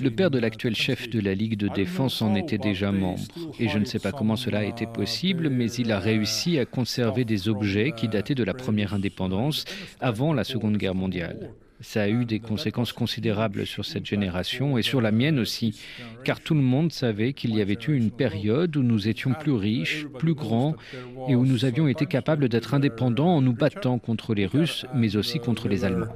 le 0.00 0.08
père 0.08 0.30
de 0.30 0.38
l'actuel 0.38 0.74
chef 0.74 1.10
de 1.10 1.20
la 1.20 1.34
Ligue 1.34 1.58
de 1.58 1.68
défense 1.68 2.22
en 2.22 2.34
était 2.36 2.56
déjà 2.56 2.92
membre. 2.92 3.20
Et 3.60 3.68
je 3.68 3.78
ne 3.78 3.84
sais 3.84 3.98
pas 3.98 4.12
comment 4.12 4.36
cela 4.36 4.60
a 4.60 4.64
été 4.64 4.86
possible, 4.86 5.50
mais 5.50 5.70
il 5.70 5.92
a 5.92 5.98
réussi 5.98 6.58
à 6.58 6.64
conserver 6.64 7.26
des 7.26 7.50
objets 7.50 7.92
qui 7.94 8.08
dataient 8.08 8.34
de 8.34 8.42
la 8.42 8.54
première 8.54 8.94
indépendance, 8.94 9.66
avant 10.00 10.32
la 10.32 10.44
Seconde 10.44 10.78
Guerre 10.78 10.94
mondiale. 10.94 11.50
Ça 11.80 12.02
a 12.02 12.08
eu 12.08 12.24
des 12.24 12.40
conséquences 12.40 12.92
considérables 12.92 13.66
sur 13.66 13.84
cette 13.84 14.06
génération 14.06 14.78
et 14.78 14.82
sur 14.82 15.00
la 15.00 15.10
mienne 15.10 15.38
aussi, 15.38 15.80
car 16.24 16.40
tout 16.40 16.54
le 16.54 16.60
monde 16.60 16.92
savait 16.92 17.32
qu'il 17.32 17.54
y 17.54 17.60
avait 17.60 17.78
eu 17.88 17.94
une 17.94 18.10
période 18.10 18.76
où 18.76 18.82
nous 18.82 19.08
étions 19.08 19.32
plus 19.32 19.52
riches, 19.52 20.06
plus 20.18 20.34
grands 20.34 20.76
et 21.28 21.34
où 21.34 21.44
nous 21.44 21.64
avions 21.64 21.88
été 21.88 22.06
capables 22.06 22.48
d'être 22.48 22.74
indépendants 22.74 23.36
en 23.36 23.42
nous 23.42 23.52
battant 23.52 23.98
contre 23.98 24.34
les 24.34 24.46
Russes, 24.46 24.86
mais 24.94 25.16
aussi 25.16 25.40
contre 25.40 25.68
les 25.68 25.84
Allemands. 25.84 26.14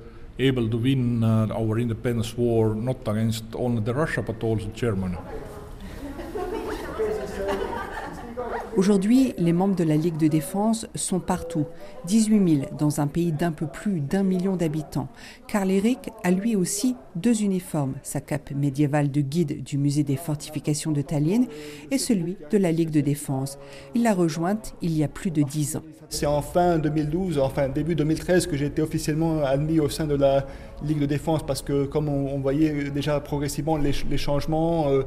Aujourd'hui, 8.77 9.35
les 9.39 9.53
membres 9.53 9.75
de 9.75 9.83
la 9.83 9.97
Ligue 9.97 10.17
de 10.19 10.29
défense 10.29 10.87
sont 10.95 11.19
partout, 11.19 11.67
18 12.07 12.61
000 12.61 12.67
dans 12.79 13.01
un 13.01 13.09
pays 13.09 13.33
d'un 13.33 13.51
peu 13.51 13.67
plus 13.67 14.01
d'un 14.01 14.23
million 14.23 14.55
d'habitants. 14.55 15.09
Karl 15.49 15.71
Eric 15.71 16.11
a 16.23 16.31
lui 16.31 16.55
aussi 16.55 16.95
deux 17.17 17.43
uniformes, 17.43 17.95
sa 18.03 18.21
cape 18.21 18.53
médiévale 18.53 19.11
de 19.11 19.21
guide 19.21 19.65
du 19.65 19.79
musée 19.79 20.05
des 20.05 20.17
fortifications 20.17 20.93
de 20.93 21.03
Tallinn 21.03 21.47
et 21.91 21.99
celui 21.99 22.37
de 22.51 22.59
la 22.59 22.71
Ligue 22.71 22.91
de 22.91 23.01
défense. 23.01 23.59
Il 23.97 24.05
l'a 24.05 24.15
rejointe 24.15 24.75
il 24.81 24.97
y 24.97 25.03
a 25.03 25.09
plus 25.09 25.33
de 25.33 25.43
dix 25.43 25.77
ans. 25.77 25.83
C'est 26.09 26.27
en 26.27 26.41
fin 26.41 26.79
2012, 26.79 27.39
enfin 27.39 27.69
début 27.69 27.95
2013 27.95 28.47
que 28.47 28.57
j'ai 28.57 28.67
été 28.67 28.81
officiellement 28.81 29.43
admis 29.43 29.81
au 29.81 29.89
sein 29.89 30.07
de 30.07 30.15
la 30.15 30.47
Ligue 30.83 31.01
de 31.01 31.07
défense 31.07 31.45
parce 31.45 31.61
que 31.61 31.85
comme 31.85 32.09
on, 32.09 32.39
voyait 32.39 32.91
déjà 32.91 33.19
progressivement 33.19 33.77
les, 33.77 33.93
changements, 34.17 34.89
euh, 34.89 35.03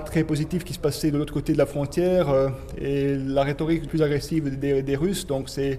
très 0.00 0.24
positif 0.24 0.64
qui 0.64 0.72
se 0.72 0.78
passait 0.78 1.10
de 1.10 1.18
l'autre 1.18 1.32
côté 1.32 1.52
de 1.52 1.58
la 1.58 1.66
frontière 1.66 2.30
euh, 2.30 2.48
et 2.80 3.14
la 3.14 3.42
rhétorique 3.42 3.88
plus 3.88 4.02
agressive 4.02 4.58
des, 4.58 4.96
Russes. 4.96 5.26
Donc 5.26 5.48
c'est 5.48 5.78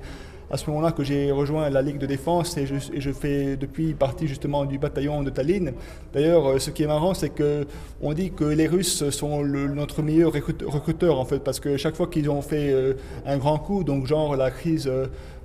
à 0.51 0.57
ce 0.57 0.69
moment-là 0.69 0.91
que 0.91 1.03
j'ai 1.03 1.31
rejoint 1.31 1.69
la 1.69 1.81
Ligue 1.81 1.97
de 1.97 2.05
défense 2.05 2.57
et 2.57 2.65
je, 2.65 3.11
fais 3.11 3.55
depuis 3.55 3.93
partie 3.93 4.27
justement 4.27 4.65
du 4.65 4.77
bataillon 4.77 5.23
de 5.23 5.29
Tallinn. 5.29 5.73
D'ailleurs, 6.13 6.47
euh, 6.47 6.59
ce 6.59 6.69
qui 6.69 6.83
est 6.83 6.87
marrant, 6.87 7.13
c'est 7.13 7.29
que 7.29 7.65
on 8.01 8.13
dit 8.13 8.31
que 8.31 8.43
les 8.43 8.67
Russes 8.67 9.09
sont 9.09 9.43
notre 9.43 10.01
meilleur 10.01 10.31
recruteur 10.31 11.19
en 11.19 11.25
fait, 11.25 11.39
parce 11.39 11.59
que 11.59 11.77
chaque 11.77 11.95
fois 11.95 12.07
qu'ils 12.07 12.29
ont 12.29 12.41
fait 12.41 12.71
euh, 12.71 12.93
un 13.25 13.37
grand 13.37 13.57
coup, 13.57 13.83
donc 13.83 14.05
genre 14.05 14.35
la 14.35 14.51
crise 14.51 14.91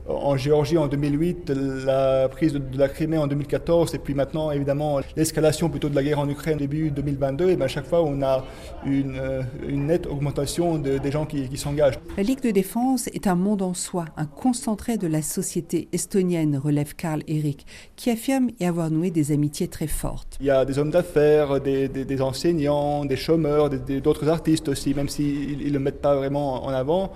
en 0.09 0.37
Géorgie 0.37 0.79
en 0.79 0.87
2008, 0.87 1.51
la 1.85 2.29
prise 2.29 2.55
de, 2.55 2.63
la 2.79 2.89
Crimée 2.89 3.19
en 3.19 3.27
2014, 3.27 3.95
et 3.95 3.99
puis 3.99 4.15
maintenant, 4.15 4.51
évidemment, 4.51 5.01
l'escalation 5.17 5.69
plutôt 5.69 5.89
de 5.89 5.95
la 5.95 6.03
guerre 6.03 6.19
en 6.19 6.29
Ukraine 6.29 6.59
début 6.59 6.91
2022, 6.91 7.51
et 7.51 7.57
bien 7.57 7.67
à 7.67 7.69
chaque 7.69 7.87
fois, 7.87 8.03
on 8.03 8.23
a 8.23 8.45
une, 8.87 9.19
euh, 9.19 9.43
une 9.67 9.87
nette 9.87 10.07
augmentation 10.07 10.79
des 10.79 11.11
gens 11.11 11.27
qui, 11.27 11.49
qui 11.49 11.57
s'engagent. 11.57 11.99
La 12.17 12.23
Ligue 12.23 12.43
de 12.43 12.51
défense 12.51 13.09
est 13.09 13.27
un 13.27 13.35
monde 13.35 13.63
en 13.63 13.75
soi, 13.75 14.07
un 14.17 14.27
concentré 14.27 14.97
de 14.97 15.07
la 15.07 15.23
société 15.23 15.89
estonienne, 15.93 16.57
relève 16.57 16.95
Karl 16.95 17.23
Eric, 17.27 17.67
qui 17.97 18.11
affirme 18.11 18.49
y 18.61 18.65
avoir 18.65 18.91
noué 18.91 19.11
des 19.11 19.33
amitiés 19.33 19.69
très 19.69 19.87
fortes. 19.87 20.37
Il 20.41 20.47
y 20.47 20.51
a 20.51 20.65
des 20.65 20.79
hommes 20.79 20.91
d'affaires, 20.91 21.61
des, 21.61 21.89
des, 21.89 22.23
enseignants, 22.23 23.05
des 23.05 23.17
chômeurs, 23.17 23.71
d'autres 23.71 24.29
artistes 24.29 24.69
aussi, 24.69 24.95
même 24.95 25.09
s'ils 25.09 25.59
ne 25.59 25.71
le 25.71 25.79
mettent 25.79 26.01
pas 26.01 26.17
vraiment 26.17 26.65
en 26.65 26.71
avant. 26.71 27.13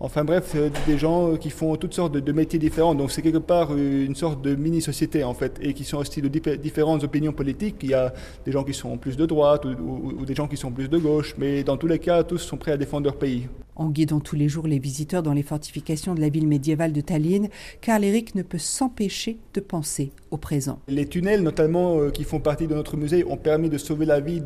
Enfin 0.00 0.24
bref, 0.24 0.52
euh, 0.54 0.70
des 0.86 0.96
gens 0.96 1.32
euh, 1.32 1.36
qui 1.36 1.50
font 1.50 1.74
toutes 1.74 1.94
sortes 1.94 2.12
de, 2.12 2.32
métiers 2.32 2.60
différents. 2.60 2.94
Donc 2.94 3.10
c'est 3.10 3.20
quelque 3.20 3.38
part 3.38 3.70
euh, 3.72 4.06
une 4.06 4.14
sorte 4.14 4.40
de 4.42 4.54
mini-société 4.54 5.24
en 5.24 5.34
fait, 5.34 5.58
et 5.60 5.74
qui 5.74 5.82
sont 5.82 5.98
aussi 5.98 6.22
de 6.22 6.28
différentes 6.28 7.02
opinions 7.02 7.32
politiques. 7.32 7.76
Il 7.82 7.90
y 7.90 7.94
a 7.94 8.12
des 8.46 8.52
gens 8.52 8.62
qui 8.62 8.74
sont 8.74 8.96
plus 8.96 9.16
de 9.16 9.26
droite 9.26 9.64
ou, 9.64 10.24
des 10.24 10.36
gens 10.36 10.46
qui 10.46 10.56
sont 10.56 10.70
plus 10.70 10.88
de 10.88 10.98
gauche, 10.98 11.34
mais 11.36 11.64
dans 11.64 11.76
tous 11.76 11.88
les 11.88 11.98
cas, 11.98 12.22
tous 12.22 12.38
sont 12.38 12.56
prêts 12.56 12.72
à 12.72 12.76
défendre 12.76 13.06
leur 13.06 13.16
pays. 13.16 13.48
En 13.74 13.90
guidant 13.90 14.20
tous 14.20 14.36
les 14.36 14.48
jours 14.48 14.68
les 14.68 14.78
visiteurs 14.78 15.22
dans 15.22 15.32
les 15.32 15.42
fortifications 15.42 16.14
de 16.14 16.20
la 16.20 16.28
ville 16.28 16.46
médiévale 16.46 16.92
de 16.92 17.00
Tallinn, 17.00 17.48
Karl 17.80 18.04
Eric 18.04 18.36
ne 18.36 18.42
peut 18.42 18.58
s'empêcher 18.58 19.38
de 19.54 19.60
penser 19.60 20.12
au 20.30 20.36
présent. 20.36 20.80
Les 20.88 21.06
tunnels, 21.06 21.42
notamment, 21.42 22.10
qui 22.10 22.24
font 22.24 22.40
partie 22.40 22.66
de 22.66 22.74
notre 22.74 22.96
musée, 22.96 23.24
ont 23.24 23.36
permis 23.36 23.68
de 23.70 23.78
sauver 23.78 24.06
la 24.06 24.20
vie 24.20 24.40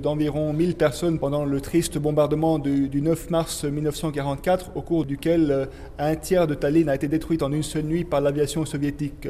d'environ 0.00 0.52
1000 0.52 0.74
personnes 0.76 1.18
pendant 1.18 1.44
le 1.44 1.60
triste 1.60 1.98
bombardement 1.98 2.58
du, 2.58 2.88
du 2.88 3.02
9 3.02 3.30
mars 3.30 3.64
1944 3.64 4.72
au 4.74 4.82
cours 4.82 5.04
duquel 5.04 5.50
euh, 5.50 5.66
un 5.98 6.14
tiers 6.16 6.46
de 6.46 6.54
Tallinn 6.54 6.88
a 6.88 6.94
été 6.94 7.08
détruit 7.08 7.38
en 7.42 7.52
une 7.52 7.62
seule 7.62 7.84
nuit 7.84 8.04
par 8.04 8.20
l'aviation 8.20 8.64
soviétique. 8.64 9.28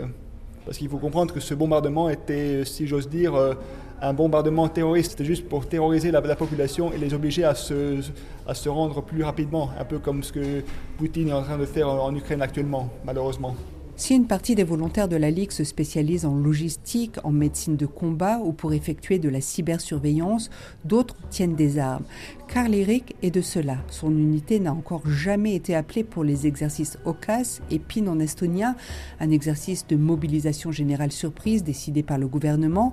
Parce 0.65 0.79
qu'il 0.79 0.89
faut 0.89 0.99
comprendre 0.99 1.33
que 1.35 1.41
ce 1.41 1.55
bombardement 1.55 2.09
était, 2.09 2.65
si 2.65 2.87
j'ose 2.87 3.09
dire, 3.09 3.35
euh, 3.35 3.55
un 4.01 4.15
bombardement 4.15 4.69
terroriste. 4.69 5.13
C'était 5.13 5.25
juste 5.25 5.49
pour 5.49 5.67
terroriser 5.67 6.11
la, 6.11 6.23
population 6.37 6.93
et 6.93 6.99
les 6.99 7.13
obliger 7.15 7.45
à 7.45 7.55
se 7.55 8.69
rendre 8.69 9.03
plus 9.03 9.23
rapidement, 9.23 9.71
un 9.79 9.85
peu 9.85 9.99
comme 9.99 10.23
ce 10.23 10.33
que 10.33 10.63
Poutine 10.97 11.29
est 11.29 11.33
en 11.33 11.43
train 11.43 11.59
de 11.59 11.67
faire 11.67 11.89
en 11.89 12.15
Ukraine 12.15 12.43
actuellement, 12.43 12.91
malheureusement. 13.05 13.55
Si 13.97 14.13
une 14.13 14.27
partie 14.27 14.57
des 14.57 14.65
volontaires 14.65 15.07
de 15.07 15.15
la 15.15 15.31
Ligue 15.31 15.53
se 15.53 15.63
spécialise 15.63 16.27
en 16.27 16.35
logistique, 16.35 17.17
en 17.23 17.31
médecine 17.31 17.77
de 17.77 17.87
combat 17.87 18.39
ou 18.39 18.53
pour 18.53 18.73
effectuer 18.73 19.21
de 19.21 19.29
la 19.29 19.41
cybersurveillance, 19.41 20.51
d'autres 20.85 21.15
tiennent 21.31 21.55
des 21.55 21.79
armes. 21.79 22.05
Karl 22.49 22.75
Eric 22.75 23.17
est 23.23 23.31
de 23.31 23.41
cela. 23.41 23.79
Son 23.89 24.11
unité 24.11 24.61
n'a 24.61 24.73
encore 24.73 25.07
jamais 25.09 25.55
été 25.55 25.75
appelée 25.75 26.05
pour 26.05 26.25
les 26.25 26.47
exercices 26.47 26.99
OCAS 27.05 27.61
et 27.71 27.79
PIN 27.79 28.07
en 28.07 28.21
estonien, 28.21 28.77
un 29.21 29.31
exercice 29.31 29.87
de 29.87 29.97
mobilisation 29.97 30.71
générale 30.71 31.11
surprise 31.13 31.65
décidé 31.65 32.03
par 32.03 32.19
le 32.19 32.29
gouvernement, 32.29 32.93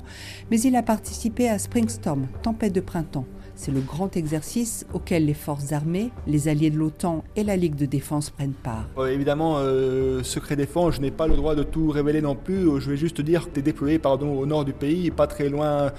mais 0.49 0.59
il 0.61 0.75
a 0.75 0.83
participé 0.83 1.49
à 1.49 1.59
Springstorm, 1.59 2.27
tempête 2.41 2.73
de 2.73 2.81
printemps. 2.81 3.25
C'est 3.55 3.71
le 3.71 3.81
grand 3.81 4.17
exercice 4.17 4.87
auquel 4.93 5.25
les 5.25 5.33
forces 5.33 5.71
armées, 5.71 6.09
les 6.25 6.47
alliés 6.47 6.71
de 6.71 6.77
l'OTAN 6.77 7.23
et 7.35 7.43
la 7.43 7.55
Ligue 7.55 7.75
de 7.75 7.85
défense 7.85 8.29
prennent 8.29 8.53
part. 8.53 8.87
Euh, 8.97 9.07
évidemment, 9.07 9.57
euh, 9.57 10.23
secret 10.23 10.55
défense, 10.55 10.95
je 10.95 11.01
n'ai 11.01 11.11
pas 11.11 11.27
le 11.27 11.35
droit 11.35 11.53
de 11.53 11.63
tout 11.63 11.89
révéler 11.89 12.21
non 12.21 12.35
plus. 12.35 12.79
Je 12.79 12.89
vais 12.89 12.97
juste 12.97 13.21
dire 13.21 13.45
que 13.45 13.51
tu 13.51 13.59
es 13.59 13.63
déployé 13.63 13.99
au 14.03 14.45
nord 14.45 14.65
du 14.65 14.73
pays, 14.73 15.11
pas 15.11 15.27
très 15.27 15.49
loin 15.49 15.91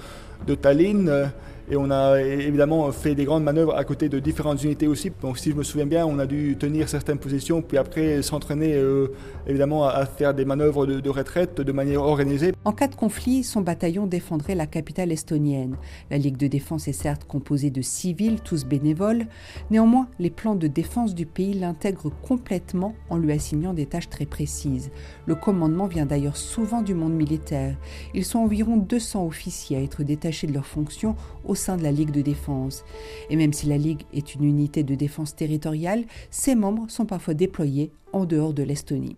de 0.45 0.55
Tallinn. 0.55 1.31
Et 1.71 1.77
on 1.77 1.89
a 1.91 2.21
évidemment 2.21 2.91
fait 2.91 3.15
des 3.15 3.23
grandes 3.23 3.43
manœuvres 3.43 3.75
à 3.75 3.85
côté 3.85 4.09
de 4.09 4.19
différentes 4.19 4.61
unités 4.63 4.87
aussi. 4.87 5.11
Donc 5.21 5.37
si 5.37 5.51
je 5.51 5.55
me 5.55 5.63
souviens 5.63 5.85
bien, 5.85 6.05
on 6.05 6.19
a 6.19 6.25
dû 6.25 6.57
tenir 6.57 6.89
certaines 6.89 7.19
positions, 7.19 7.61
puis 7.61 7.77
après 7.77 8.21
s'entraîner 8.21 8.73
euh, 8.73 9.07
évidemment 9.47 9.87
à 9.87 10.05
faire 10.05 10.33
des 10.33 10.43
manœuvres 10.43 10.85
de, 10.85 11.09
retraite 11.09 11.61
de 11.61 11.71
manière 11.71 12.01
organisée. 12.01 12.51
En 12.65 12.73
cas 12.73 12.87
de 12.87 12.95
conflit, 12.95 13.43
son 13.43 13.61
bataillon 13.61 14.07
défendrait 14.07 14.55
la 14.55 14.67
capitale 14.67 15.11
estonienne. 15.11 15.77
La 16.11 16.17
Ligue 16.17 16.37
de 16.37 16.47
défense 16.47 16.87
est 16.87 16.93
certes 16.93 17.25
composée 17.25 17.69
de 17.69 17.81
civils, 17.81 18.41
tous 18.41 18.65
bénévoles. 18.65 19.27
Néanmoins, 19.71 20.07
les 20.19 20.29
plans 20.29 20.55
de 20.55 20.67
défense 20.67 21.15
du 21.15 21.25
pays 21.25 21.53
l'intègrent 21.53 22.11
complètement 22.21 22.93
en 23.09 23.17
lui 23.17 23.31
assignant 23.31 23.73
des 23.73 23.85
tâches 23.85 24.09
très 24.09 24.25
précises. 24.25 24.91
Le 25.25 25.35
commandement 25.35 25.87
vient 25.87 26.05
d'ailleurs 26.05 26.37
souvent 26.37 26.81
du 26.81 26.93
monde 26.93 27.13
militaire. 27.13 27.77
Ils 28.13 28.25
sont 28.25 28.39
environ 28.39 28.75
200 28.75 29.25
officiers 29.25 29.77
à 29.77 29.81
être 29.81 30.03
détachés 30.03 30.47
de 30.47 30.53
leurs 30.53 30.65
fonctions 30.65 31.15
sein 31.55 31.77
de 31.77 31.83
la 31.83 31.91
Ligue 31.91 32.11
de 32.11 32.21
défense. 32.21 32.83
Et 33.29 33.35
même 33.35 33.53
si 33.53 33.67
la 33.67 33.77
Ligue 33.77 34.01
est 34.13 34.35
une 34.35 34.43
unité 34.43 34.83
de 34.83 34.95
défense 34.95 35.35
territoriale, 35.35 36.03
ses 36.29 36.55
membres 36.55 36.85
sont 36.89 37.05
parfois 37.05 37.33
déployés 37.33 37.91
en 38.13 38.25
dehors 38.25 38.53
de 38.53 38.63
l'Estonie. 38.63 39.15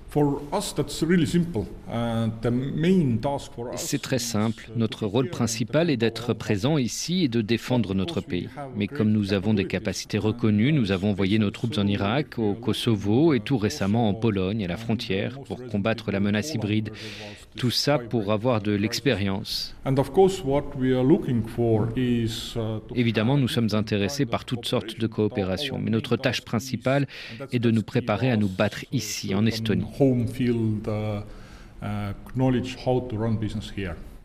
C'est 3.75 4.01
très 4.01 4.19
simple. 4.19 4.71
Notre 4.75 5.05
rôle 5.05 5.29
principal 5.29 5.89
est 5.89 5.97
d'être 5.97 6.33
présent 6.33 6.77
ici 6.77 7.25
et 7.25 7.27
de 7.27 7.41
défendre 7.41 7.93
notre 7.93 8.21
pays. 8.21 8.49
Mais 8.75 8.87
comme 8.87 9.11
nous 9.11 9.33
avons 9.33 9.53
des 9.53 9.67
capacités 9.67 10.17
reconnues, 10.17 10.71
nous 10.71 10.91
avons 10.91 11.11
envoyé 11.11 11.39
nos 11.39 11.51
troupes 11.51 11.77
en 11.77 11.85
Irak, 11.85 12.39
au 12.39 12.53
Kosovo 12.53 13.33
et 13.33 13.41
tout 13.41 13.57
récemment 13.57 14.07
en 14.07 14.13
Pologne, 14.13 14.63
à 14.63 14.67
la 14.67 14.77
frontière, 14.77 15.39
pour 15.41 15.65
combattre 15.67 16.11
la 16.11 16.21
menace 16.21 16.53
hybride. 16.53 16.91
Tout 17.57 17.71
ça 17.71 17.99
pour 17.99 18.31
avoir 18.31 18.61
de 18.61 18.73
l'expérience. 18.73 19.75
Évidemment, 22.95 23.37
nous 23.37 23.47
sommes 23.47 23.69
intéressés 23.73 24.25
par 24.25 24.45
toutes 24.45 24.65
sortes 24.65 24.99
de 24.99 25.07
coopérations, 25.07 25.79
mais 25.79 25.91
notre 25.91 26.17
tâche 26.17 26.41
principale 26.41 27.07
est 27.51 27.59
de 27.59 27.71
nous 27.71 27.83
préparer 27.83 28.31
à 28.31 28.37
nous 28.37 28.49
battre 28.49 28.85
ici, 28.91 29.33
en 29.33 29.45
Estonie. 29.45 29.85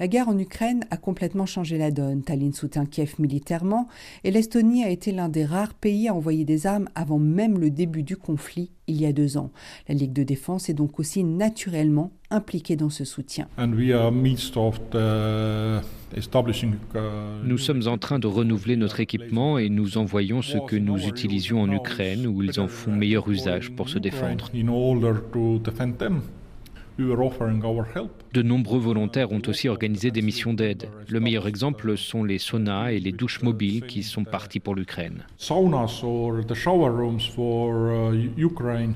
La 0.01 0.09
guerre 0.09 0.31
en 0.31 0.39
Ukraine 0.39 0.87
a 0.91 0.97
complètement 0.97 1.45
changé 1.45 1.77
la 1.77 1.91
donne. 1.91 2.23
Tallinn 2.23 2.55
soutient 2.55 2.87
Kiev 2.87 3.17
militairement 3.19 3.87
et 4.25 4.31
l'Estonie 4.31 4.83
a 4.83 4.89
été 4.89 5.13
l'un 5.13 5.29
des 5.29 5.45
rares 5.45 5.75
pays 5.75 6.09
à 6.09 6.15
envoyer 6.15 6.47
des 6.47 6.67
armes 6.67 6.89
avant 6.95 7.19
même 7.19 7.59
le 7.59 7.69
début 7.69 8.03
du 8.03 8.17
conflit 8.17 8.71
il 8.87 8.99
y 8.99 9.05
a 9.05 9.13
deux 9.13 9.37
ans. 9.37 9.51
La 9.89 9.95
Ligue 9.95 10.15
de 10.15 10.23
défense 10.23 10.71
est 10.71 10.75
donc 10.75 10.99
aussi 10.99 11.23
naturellement 11.23 12.13
impliquée 12.31 12.77
dans 12.77 12.91
ce 12.91 13.05
soutien. 13.05 13.49
Nous 17.45 17.59
sommes 17.59 17.87
en 17.87 17.99
train 17.99 18.19
de 18.19 18.27
renouveler 18.27 18.77
notre 18.77 19.01
équipement 19.01 19.59
et 19.59 19.69
nous 19.69 19.99
envoyons 19.99 20.43
ce 20.43 20.59
que 20.67 20.77
nous 20.77 21.07
utilisions 21.07 21.63
en 21.63 21.71
Ukraine 21.71 22.27
où 22.27 22.43
ils 22.43 22.61
en 22.61 22.69
font 22.69 22.93
meilleur 22.93 23.29
usage 23.29 23.71
pour 23.71 23.89
se 23.89 23.99
défendre. 23.99 24.51
De 28.33 28.43
nombreux 28.43 28.79
volontaires 28.79 29.33
ont 29.33 29.43
aussi 29.49 29.69
organisé 29.69 30.11
des 30.11 30.23
missions 30.23 30.53
d'aide. 30.53 30.89
Le 31.09 31.19
meilleur 31.19 31.49
exemple 31.49 31.97
sont 31.97 32.25
les 32.25 32.39
saunas 32.39 32.93
et 32.93 33.01
les 33.01 33.13
douches 33.13 33.43
mobiles 33.43 33.87
qui 33.87 34.03
sont 34.03 34.25
partis 34.25 34.61
pour 34.61 34.75
l'Ukraine. 34.75 35.25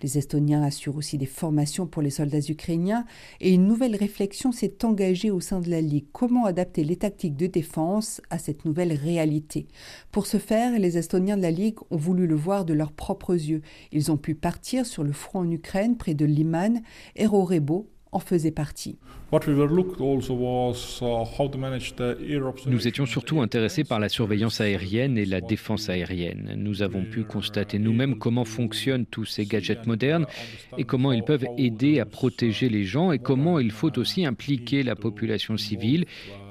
Les 0.02 0.18
Estoniens 0.18 0.62
assurent 0.62 0.96
aussi 0.96 1.18
des 1.18 1.26
formations 1.26 1.86
pour 1.86 2.02
les 2.02 2.10
soldats 2.10 2.38
ukrainiens 2.48 3.04
et 3.40 3.52
une 3.54 3.66
nouvelle 3.66 3.96
réflexion 3.96 4.52
s'est 4.52 4.84
engagée 4.84 5.30
au 5.30 5.40
sein 5.40 5.60
de 5.60 5.70
la 5.70 5.80
Ligue. 5.80 6.06
Comment 6.12 6.44
adapter 6.44 6.84
les 6.84 6.96
tactiques 6.96 7.36
de 7.36 7.46
défense 7.46 8.20
à 8.30 8.38
cette 8.38 8.64
nouvelle 8.64 8.92
réalité? 8.92 9.66
Pour 10.12 10.26
ce 10.26 10.36
faire, 10.36 10.78
les 10.78 10.98
Estoniens 10.98 11.36
de 11.36 11.42
la 11.42 11.50
Ligue 11.50 11.78
ont 11.90 11.96
voulu 11.96 12.26
le 12.26 12.34
voir 12.34 12.64
de 12.64 12.74
leurs 12.74 12.92
propres 12.92 13.34
yeux. 13.34 13.62
Ils 13.92 14.12
ont 14.12 14.16
pu 14.16 14.34
partir 14.34 14.86
sur 14.86 15.04
le 15.04 15.12
front 15.12 15.40
en 15.40 15.50
Ukraine 15.50 15.96
près 15.96 16.14
de 16.14 16.26
Liman 16.26 16.82
et 17.16 17.26
Rorebo 17.26 17.88
en 18.14 18.20
faisait 18.20 18.50
partie. 18.50 18.96
Nous 22.66 22.88
étions 22.88 23.06
surtout 23.06 23.40
intéressés 23.40 23.84
par 23.84 23.98
la 23.98 24.08
surveillance 24.08 24.60
aérienne 24.60 25.18
et 25.18 25.24
la 25.24 25.40
défense 25.40 25.88
aérienne. 25.88 26.54
Nous 26.56 26.82
avons 26.82 27.04
pu 27.04 27.24
constater 27.24 27.80
nous-mêmes 27.80 28.16
comment 28.18 28.44
fonctionnent 28.44 29.06
tous 29.06 29.24
ces 29.24 29.44
gadgets 29.44 29.86
modernes 29.86 30.26
et 30.78 30.84
comment 30.84 31.12
ils 31.12 31.24
peuvent 31.24 31.46
aider 31.58 31.98
à 31.98 32.06
protéger 32.06 32.68
les 32.68 32.84
gens 32.84 33.10
et 33.10 33.18
comment 33.18 33.58
il 33.58 33.72
faut 33.72 33.98
aussi 33.98 34.24
impliquer 34.24 34.84
la 34.84 34.94
population 34.94 35.56
civile 35.56 36.06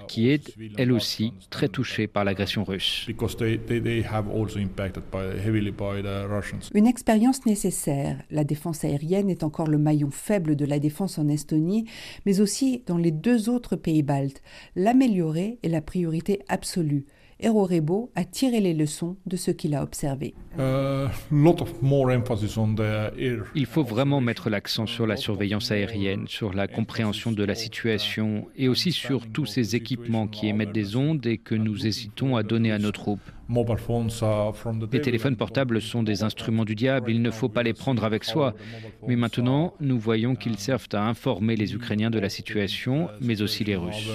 qui 0.07 0.29
est 0.29 0.55
elle 0.77 0.91
aussi 0.91 1.33
très 1.49 1.67
touchée 1.67 2.07
par 2.07 2.23
l'agression 2.23 2.63
russe. 2.63 3.05
Une 6.73 6.87
expérience 6.87 7.45
nécessaire. 7.45 8.21
La 8.31 8.43
défense 8.43 8.83
aérienne 8.83 9.29
est 9.29 9.43
encore 9.43 9.67
le 9.67 9.77
maillon 9.77 10.11
faible 10.11 10.55
de 10.55 10.65
la 10.65 10.79
défense 10.79 11.17
en 11.17 11.27
Estonie, 11.27 11.85
mais 12.25 12.39
aussi 12.41 12.83
dans 12.85 12.97
les 12.97 13.11
deux 13.11 13.49
autres 13.49 13.75
pays 13.75 14.03
baltes. 14.03 14.41
L'améliorer 14.75 15.59
est 15.63 15.69
la 15.69 15.81
priorité 15.81 16.39
absolue. 16.47 17.05
Rebo 17.41 18.11
a 18.15 18.25
tiré 18.25 18.59
les 18.59 18.73
leçons 18.73 19.17
de 19.25 19.37
ce 19.37 19.51
qu'il 19.51 19.75
a 19.75 19.83
observé. 19.83 20.33
Il 23.55 23.65
faut 23.65 23.83
vraiment 23.83 24.21
mettre 24.21 24.49
l'accent 24.49 24.85
sur 24.85 25.07
la 25.07 25.17
surveillance 25.17 25.71
aérienne, 25.71 26.27
sur 26.27 26.53
la 26.53 26.67
compréhension 26.67 27.31
de 27.31 27.43
la 27.43 27.55
situation 27.55 28.47
et 28.55 28.67
aussi 28.67 28.91
sur 28.91 29.27
tous 29.27 29.45
ces 29.45 29.75
équipements 29.75 30.27
qui 30.27 30.47
émettent 30.47 30.71
des 30.71 30.95
ondes 30.95 31.25
et 31.25 31.37
que 31.37 31.55
nous 31.55 31.85
hésitons 31.87 32.35
à 32.35 32.43
donner 32.43 32.71
à 32.71 32.79
nos 32.79 32.91
troupes. 32.91 33.21
Les 34.91 35.01
téléphones 35.01 35.35
portables 35.35 35.81
sont 35.81 36.01
des 36.01 36.23
instruments 36.23 36.65
du 36.65 36.75
diable, 36.75 37.11
il 37.11 37.21
ne 37.21 37.29
faut 37.29 37.49
pas 37.49 37.63
les 37.63 37.73
prendre 37.73 38.03
avec 38.03 38.23
soi. 38.23 38.53
Mais 39.07 39.15
maintenant, 39.15 39.73
nous 39.79 39.99
voyons 39.99 40.35
qu'ils 40.35 40.57
servent 40.57 40.87
à 40.93 41.07
informer 41.07 41.55
les 41.55 41.73
Ukrainiens 41.73 42.09
de 42.09 42.19
la 42.19 42.29
situation, 42.29 43.09
mais 43.21 43.41
aussi 43.41 43.63
les 43.63 43.75
Russes. 43.75 44.09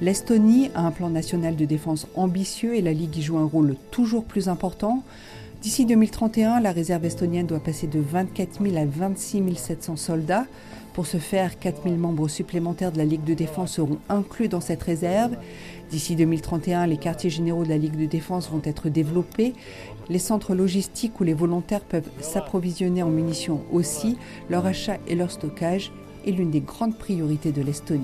L'Estonie 0.00 0.70
a 0.74 0.86
un 0.86 0.90
plan 0.90 1.10
national 1.10 1.56
de 1.56 1.64
défense 1.64 2.06
ambitieux 2.14 2.74
et 2.74 2.82
la 2.82 2.92
Ligue 2.92 3.16
y 3.16 3.22
joue 3.22 3.38
un 3.38 3.44
rôle 3.44 3.76
toujours 3.90 4.24
plus 4.24 4.48
important. 4.48 5.02
D'ici 5.62 5.86
2031, 5.86 6.60
la 6.60 6.72
réserve 6.72 7.04
estonienne 7.04 7.46
doit 7.46 7.60
passer 7.60 7.86
de 7.86 8.00
24 8.00 8.62
000 8.62 8.76
à 8.76 8.84
26 8.84 9.54
700 9.54 9.96
soldats. 9.96 10.46
Pour 10.94 11.06
ce 11.06 11.16
faire, 11.16 11.58
4 11.58 11.84
000 11.84 11.96
membres 11.96 12.28
supplémentaires 12.28 12.92
de 12.92 12.98
la 12.98 13.06
Ligue 13.06 13.24
de 13.24 13.32
défense 13.32 13.72
seront 13.72 13.98
inclus 14.10 14.48
dans 14.48 14.60
cette 14.60 14.82
réserve. 14.82 15.36
D'ici 15.90 16.16
2031, 16.16 16.86
les 16.86 16.98
quartiers 16.98 17.30
généraux 17.30 17.64
de 17.64 17.70
la 17.70 17.78
Ligue 17.78 17.96
de 17.96 18.04
défense 18.04 18.50
vont 18.50 18.60
être 18.64 18.90
développés. 18.90 19.54
Les 20.10 20.18
centres 20.18 20.54
logistiques 20.54 21.18
où 21.20 21.24
les 21.24 21.32
volontaires 21.32 21.80
peuvent 21.80 22.10
s'approvisionner 22.20 23.02
en 23.02 23.08
munitions 23.08 23.62
aussi. 23.72 24.18
Leur 24.50 24.66
achat 24.66 24.98
et 25.08 25.14
leur 25.14 25.30
stockage 25.30 25.92
est 26.26 26.32
l'une 26.32 26.50
des 26.50 26.60
grandes 26.60 26.98
priorités 26.98 27.52
de 27.52 27.62
l'Estonie. 27.62 28.02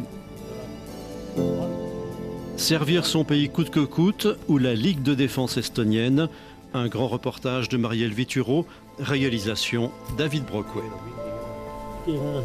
Servir 2.57 3.05
son 3.05 3.23
pays 3.23 3.51
coûte 3.51 3.71
que 3.71 3.81
coûte 3.81 4.27
ou 4.49 4.57
la 4.57 4.75
Ligue 4.75 5.03
de 5.03 5.15
défense 5.15 5.59
estonienne. 5.59 6.29
Un 6.73 6.89
grand 6.89 7.09
reportage 7.09 7.69
de 7.69 7.77
Marielle 7.77 8.13
Vituro, 8.13 8.67
réalisation 8.99 9.91
David 10.17 10.45
kiire 12.09 12.41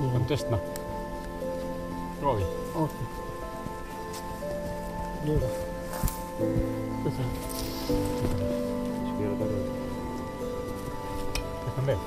nii 0.00 0.08
peab 0.12 0.24
tõstma. 0.28 0.56
proovi. 2.20 2.44
okei 2.80 2.82
okay.. 2.82 3.06
liiga. 5.28 5.48
tõstan. 7.04 7.30
siis 7.86 9.14
keerad 9.20 9.40
ära. 9.46 9.62
tõstan 11.62 11.84
veel. 11.88 12.02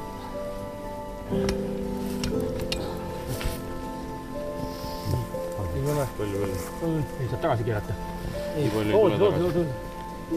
ei 5.74 5.84
ole. 5.96 6.06
palju 6.22 6.38
veel? 6.46 6.56
ei 6.86 7.34
saa 7.34 7.42
tagasi 7.50 7.68
keerata. 7.72 7.98
nii 8.60 8.70
palju 8.78 8.94
ei 8.94 8.96
tule 9.02 9.18
tagasi. 9.26 9.68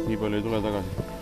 nii 0.01 0.19
palju 0.25 0.37
ei 0.41 0.49
tule 0.49 0.65
tagasi 0.71 1.17